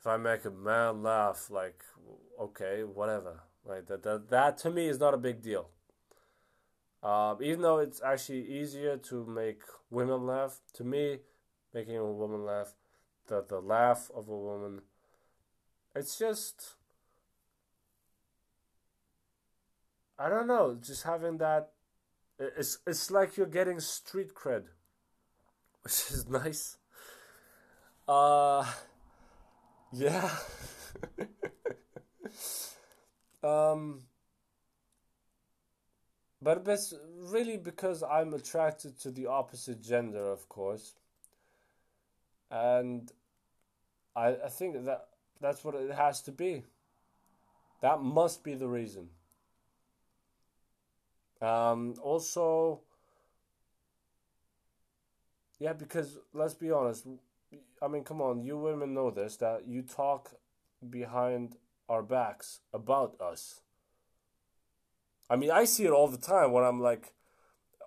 if 0.00 0.06
I 0.06 0.16
make 0.16 0.44
a 0.44 0.50
man 0.50 1.02
laugh, 1.02 1.50
like 1.50 1.82
okay, 2.40 2.82
whatever. 2.84 3.42
Like 3.64 3.86
that, 3.88 4.02
that, 4.04 4.30
that 4.30 4.58
to 4.58 4.70
me 4.70 4.86
is 4.86 4.98
not 4.98 5.12
a 5.12 5.18
big 5.18 5.42
deal. 5.42 5.68
Um, 7.02 7.38
even 7.42 7.62
though 7.62 7.78
it's 7.78 8.00
actually 8.02 8.42
easier 8.42 8.96
to 8.96 9.26
make 9.26 9.62
women 9.90 10.26
laugh, 10.26 10.60
to 10.74 10.84
me, 10.84 11.18
making 11.74 11.96
a 11.96 12.04
woman 12.04 12.44
laugh, 12.44 12.74
the 13.26 13.44
the 13.46 13.60
laugh 13.60 14.10
of 14.14 14.28
a 14.28 14.36
woman, 14.36 14.82
it's 15.94 16.18
just. 16.18 16.74
I 20.18 20.28
don't 20.28 20.46
know, 20.46 20.76
just 20.80 21.04
having 21.04 21.38
that, 21.38 21.70
it's 22.38 22.78
it's 22.86 23.10
like 23.10 23.36
you're 23.36 23.46
getting 23.46 23.80
street 23.80 24.34
cred, 24.34 24.64
which 25.82 26.10
is 26.10 26.28
nice. 26.28 26.76
Uh, 28.08 28.64
yeah. 29.92 30.30
um, 33.44 34.02
but 36.40 36.62
it's 36.66 36.94
really 37.16 37.56
because 37.56 38.02
I'm 38.02 38.34
attracted 38.34 38.98
to 39.00 39.10
the 39.10 39.26
opposite 39.26 39.82
gender, 39.82 40.30
of 40.30 40.48
course. 40.48 40.94
And 42.50 43.10
I, 44.16 44.36
I 44.44 44.48
think 44.48 44.84
that 44.84 45.08
that's 45.40 45.64
what 45.64 45.74
it 45.74 45.92
has 45.92 46.22
to 46.22 46.32
be. 46.32 46.64
That 47.82 48.00
must 48.00 48.42
be 48.42 48.54
the 48.54 48.68
reason. 48.68 49.08
Um, 51.40 51.94
also, 52.02 52.80
yeah, 55.58 55.72
because 55.72 56.18
let's 56.32 56.54
be 56.54 56.70
honest, 56.70 57.06
I 57.82 57.88
mean, 57.88 58.04
come 58.04 58.20
on, 58.20 58.42
you 58.42 58.58
women 58.58 58.94
know 58.94 59.10
this 59.10 59.36
that 59.36 59.66
you 59.66 59.82
talk 59.82 60.34
behind 60.88 61.56
our 61.88 62.02
backs 62.02 62.60
about 62.72 63.20
us. 63.20 63.60
I 65.30 65.36
mean, 65.36 65.50
I 65.50 65.64
see 65.64 65.84
it 65.84 65.90
all 65.90 66.08
the 66.08 66.18
time 66.18 66.52
when 66.52 66.64
I'm 66.64 66.80
like 66.80 67.12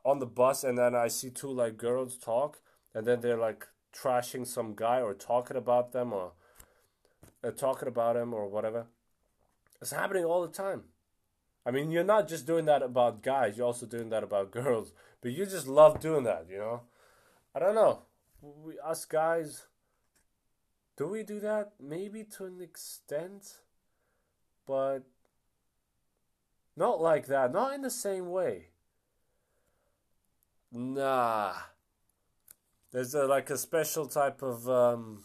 on 0.06 0.20
the 0.20 0.26
bus 0.26 0.64
and 0.64 0.78
then 0.78 0.96
I 0.96 1.08
see 1.08 1.30
two 1.30 1.52
like 1.52 1.78
girls 1.78 2.18
talk 2.18 2.60
and 2.94 3.06
then 3.06 3.22
they're 3.22 3.38
like 3.38 3.68
trashing 3.94 4.48
some 4.48 4.74
guy 4.76 5.02
or 5.02 5.14
talking 5.14 5.58
about 5.58 5.92
them 5.92 6.14
or 6.14 6.34
uh, 7.44 7.52
talking 7.52 7.88
about 7.88 8.16
him 8.16 8.34
or 8.34 8.48
whatever. 8.48 8.88
It's 9.82 9.92
happening 9.92 10.26
all 10.26 10.42
the 10.42 10.54
time. 10.54 10.84
I 11.66 11.72
mean, 11.72 11.92
you're 11.92 12.04
not 12.04 12.28
just 12.28 12.48
doing 12.48 12.66
that 12.66 12.82
about 12.82 13.22
guys, 13.22 13.58
you're 13.58 13.68
also 13.68 13.86
doing 13.86 14.10
that 14.10 14.24
about 14.24 14.52
girls, 14.52 14.94
but 15.22 15.32
you 15.32 15.46
just 15.46 15.68
love 15.68 16.00
doing 16.00 16.24
that, 16.24 16.48
you 16.50 16.58
know? 16.58 16.82
I 17.54 17.60
don't 17.60 17.76
know. 17.76 18.04
We, 18.42 18.80
us 18.80 19.06
guys, 19.06 19.68
do 20.98 21.08
we 21.08 21.24
do 21.24 21.40
that? 21.40 21.74
Maybe 21.80 22.24
to 22.38 22.46
an 22.46 22.62
extent, 22.62 23.58
but 24.66 25.02
not 26.76 27.02
like 27.02 27.28
that. 27.28 27.52
Not 27.52 27.74
in 27.74 27.82
the 27.82 27.90
same 27.90 28.30
way. 28.30 28.68
Nah. 30.72 31.54
There's 32.92 33.14
a, 33.14 33.26
like 33.26 33.50
a 33.50 33.58
special 33.58 34.08
type 34.08 34.42
of 34.42 34.70
um, 34.70 35.24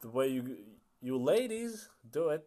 the 0.00 0.08
way 0.08 0.28
you 0.28 0.58
you 1.00 1.18
ladies 1.18 1.88
do 2.10 2.28
it. 2.28 2.46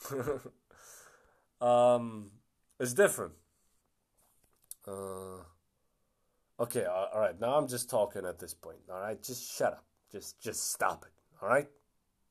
um, 1.60 2.30
it's 2.78 2.92
different. 2.92 3.32
Uh, 4.86 5.42
okay, 6.60 6.84
all 6.84 7.20
right. 7.20 7.38
Now 7.40 7.56
I'm 7.56 7.68
just 7.68 7.90
talking 7.90 8.24
at 8.24 8.38
this 8.38 8.54
point. 8.54 8.78
All 8.92 9.00
right, 9.00 9.22
just 9.22 9.56
shut 9.56 9.72
up. 9.72 9.84
Just 10.12 10.40
just 10.40 10.72
stop 10.72 11.04
it. 11.04 11.12
All 11.42 11.48
right? 11.48 11.68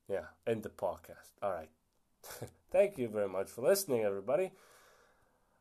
Yeah, 0.08 0.26
end 0.46 0.62
the 0.62 0.70
podcast. 0.70 1.32
All 1.42 1.52
right. 1.52 1.68
Thank 2.70 2.98
you 2.98 3.08
very 3.08 3.28
much 3.28 3.48
for 3.48 3.62
listening, 3.62 4.02
everybody. 4.04 4.52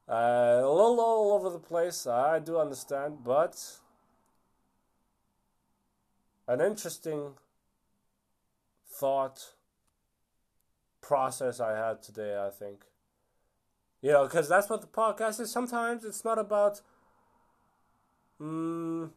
Uh, 0.07 0.61
a 0.61 0.71
little 0.71 0.99
all 0.99 1.33
over 1.33 1.49
the 1.49 1.59
place, 1.59 2.05
I 2.05 2.37
do 2.37 2.59
understand, 2.59 3.23
but 3.23 3.79
an 6.47 6.61
interesting 6.61 7.31
thought 8.87 9.53
process 11.01 11.59
I 11.59 11.75
had 11.75 12.03
today, 12.03 12.37
I 12.39 12.51
think. 12.51 12.85
You 14.05 14.11
know, 14.11 14.25
because 14.25 14.47
that's 14.47 14.69
what 14.69 14.81
the 14.81 14.87
podcast 14.87 15.39
is. 15.39 15.49
Sometimes 15.49 16.05
it's 16.05 16.23
not 16.23 16.37
about 16.37 16.79
mm, 18.39 19.09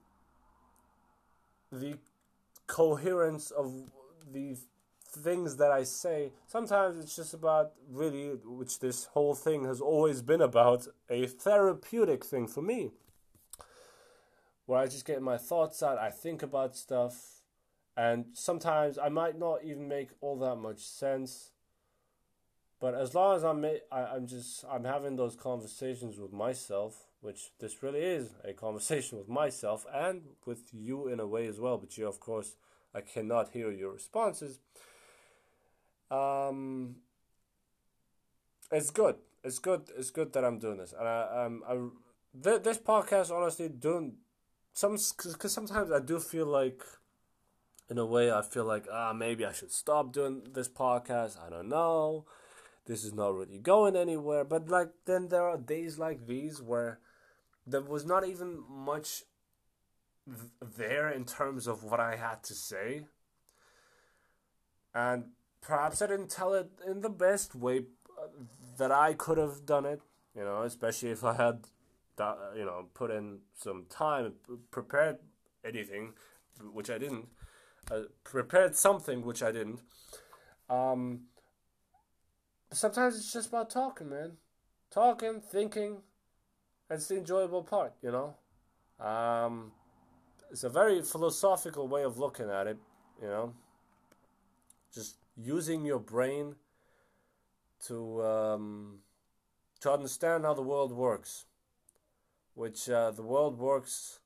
the 1.71 1.99
coherence 2.67 3.51
of 3.51 3.71
the 4.33 4.57
things 5.11 5.59
that 5.59 5.71
I 5.71 5.83
say, 5.83 6.33
sometimes 6.47 7.05
it's 7.05 7.15
just 7.15 7.35
about 7.35 7.73
really, 7.91 8.29
which 8.47 8.79
this 8.79 9.05
whole 9.13 9.35
thing 9.35 9.67
has 9.67 9.83
always 9.83 10.23
been 10.23 10.41
about, 10.41 10.89
a 11.11 11.27
therapeutic 11.27 12.25
thing 12.25 12.47
for 12.47 12.63
me. 12.63 12.93
Where 14.65 14.81
I 14.81 14.87
just 14.87 15.05
get 15.05 15.21
my 15.21 15.37
thoughts 15.37 15.83
out, 15.83 15.99
I 15.99 16.09
think 16.09 16.43
about 16.43 16.75
stuff, 16.75 17.43
and 17.95 18.25
sometimes 18.33 18.97
I 18.97 19.11
might 19.11 19.39
not 19.39 19.65
even 19.65 19.87
make 19.87 20.09
all 20.23 20.39
that 20.39 20.57
much 20.57 20.79
sense. 20.79 21.51
But 22.81 22.95
as 22.95 23.15
long 23.15 23.37
as 23.37 23.45
I'm, 23.45 23.65
I, 23.65 24.05
I'm 24.05 24.27
just, 24.27 24.65
I'm 24.71 24.85
having 24.85 25.17
those 25.17 25.35
conversations 25.35 26.19
with 26.19 26.33
myself, 26.33 27.07
which 27.21 27.51
this 27.59 27.83
really 27.83 28.01
is 28.01 28.31
a 28.45 28.53
conversation 28.67 29.19
with 29.19 29.29
myself 29.29 29.85
and 29.93 30.23
with 30.47 30.69
you 30.73 31.09
in 31.09 31.19
a 31.19 31.27
way 31.27 31.47
as 31.47 31.59
well. 31.59 31.79
But 31.79 31.99
you, 31.99 32.07
of 32.07 32.21
course, 32.21 32.55
I 32.95 33.01
cannot 33.01 33.51
hear 33.51 33.71
your 33.71 33.93
responses. 33.93 34.61
Um, 36.11 36.97
it's 38.71 38.91
good. 38.91 39.17
It's 39.45 39.59
good. 39.59 39.91
It's 39.97 40.11
good 40.11 40.33
that 40.33 40.45
I'm 40.45 40.59
doing 40.59 40.79
this, 40.79 40.93
and 40.99 41.07
I, 41.07 41.45
um, 41.45 41.63
I, 41.69 42.43
th- 42.43 42.63
this 42.63 42.79
podcast 42.79 43.31
honestly 43.31 43.69
doing 43.69 44.15
some 44.73 44.93
because 44.93 45.53
sometimes 45.53 45.93
I 45.93 46.01
do 46.01 46.19
feel 46.19 46.47
like, 46.47 46.83
in 47.89 47.99
a 47.99 48.07
way, 48.07 48.33
I 48.33 48.43
feel 48.43 48.65
like 48.65 48.87
ah 48.93 49.13
maybe 49.13 49.45
I 49.45 49.53
should 49.53 49.73
stop 49.73 50.13
doing 50.13 50.43
this 50.53 50.69
podcast. 50.69 51.39
I 51.45 51.51
don't 51.51 51.69
know. 51.69 52.27
This 52.89 53.05
is 53.05 53.13
not 53.13 53.35
really 53.35 53.59
going 53.59 53.95
anywhere. 53.97 54.45
But 54.45 54.69
like 54.69 54.89
then 55.05 55.29
there 55.29 55.43
are 55.43 55.59
days 55.59 55.99
like 55.99 56.27
these 56.27 56.63
where 56.63 56.99
there 57.67 57.83
was 57.83 58.07
not 58.07 58.27
even 58.27 58.65
much 58.67 59.25
th- 60.27 60.77
there 60.77 61.11
in 61.11 61.27
terms 61.27 61.67
of 61.67 61.85
what 61.85 62.01
I 62.01 62.17
had 62.17 62.43
to 62.45 62.55
say. 62.55 63.05
And 64.95 65.25
perhaps 65.61 66.01
I 66.01 66.07
didn't 66.07 66.31
tell 66.31 66.55
it 66.55 66.71
in 66.87 67.03
the 67.03 67.11
best 67.11 67.55
way 67.55 67.81
uh, 68.19 68.29
that 68.79 68.91
I 68.91 69.13
could 69.13 69.37
have 69.37 69.67
done 69.67 69.85
it, 69.85 70.01
you 70.35 70.43
know, 70.43 70.63
especially 70.63 71.11
if 71.11 71.23
I 71.23 71.35
had, 71.35 71.67
that, 72.17 72.37
you 72.57 72.65
know, 72.65 72.87
put 72.95 73.11
in 73.11 73.41
some 73.55 73.85
time, 73.91 74.33
prepared 74.71 75.19
anything, 75.63 76.15
which 76.73 76.89
I 76.89 76.97
didn't, 76.97 77.29
uh, 77.91 78.05
prepared 78.25 78.77
something, 78.77 79.25
which 79.25 79.43
I 79.43 79.53
didn't. 79.53 79.81
Um, 80.71 81.27
sometimes 82.73 83.17
it's 83.17 83.33
just 83.33 83.49
about 83.49 83.71
talking, 83.71 84.09
man. 84.11 84.33
Talking, 84.91 85.41
thinking, 85.41 85.99
that's 86.89 87.09
the 87.09 87.19
enjoyable 87.19 87.63
part, 87.63 87.93
you 88.03 88.11
know. 88.11 89.05
Um, 89.05 89.73
it's 90.51 90.65
a 90.65 90.69
very 90.69 91.03
philosophical 91.03 91.89
way 91.89 92.05
of 92.05 92.19
looking 92.19 92.51
at 92.51 92.67
it, 92.67 92.79
you 93.21 93.29
know. 93.29 93.55
Just 94.95 95.17
using 95.37 95.85
your 95.85 95.99
brain 95.99 96.55
to 97.87 98.23
um, 98.25 98.99
to 99.81 99.93
understand 99.93 100.45
how 100.45 100.55
the 100.55 100.63
world 100.63 100.93
works, 100.93 101.45
which 102.55 102.89
uh, 102.89 103.11
the 103.11 103.23
world 103.23 103.59
works. 103.59 104.21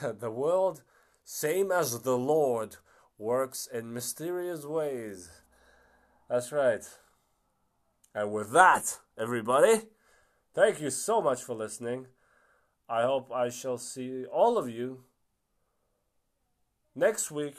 the 0.20 0.30
world, 0.30 0.82
same 1.24 1.72
as 1.72 2.00
the 2.00 2.16
Lord, 2.16 2.76
works 3.18 3.66
in 3.72 3.92
mysterious 3.92 4.64
ways. 4.64 5.30
That's 6.28 6.50
right. 6.50 6.84
And 8.14 8.32
with 8.32 8.52
that, 8.52 8.98
everybody. 9.18 9.82
Thank 10.54 10.80
you 10.80 10.90
so 10.90 11.20
much 11.20 11.42
for 11.42 11.54
listening. 11.54 12.06
I 12.88 13.02
hope 13.02 13.30
I 13.32 13.48
shall 13.48 13.78
see 13.78 14.24
all 14.24 14.58
of 14.58 14.68
you 14.68 15.04
next 16.94 17.30
week 17.30 17.56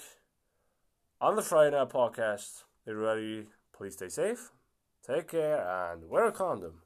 on 1.21 1.35
the 1.35 1.41
Friday 1.41 1.75
Night 1.75 1.89
Podcast. 1.89 2.63
Everybody, 2.87 3.47
please 3.71 3.93
stay 3.93 4.09
safe, 4.09 4.51
take 5.05 5.27
care, 5.29 5.65
and 5.91 6.09
wear 6.09 6.25
a 6.25 6.31
condom. 6.31 6.81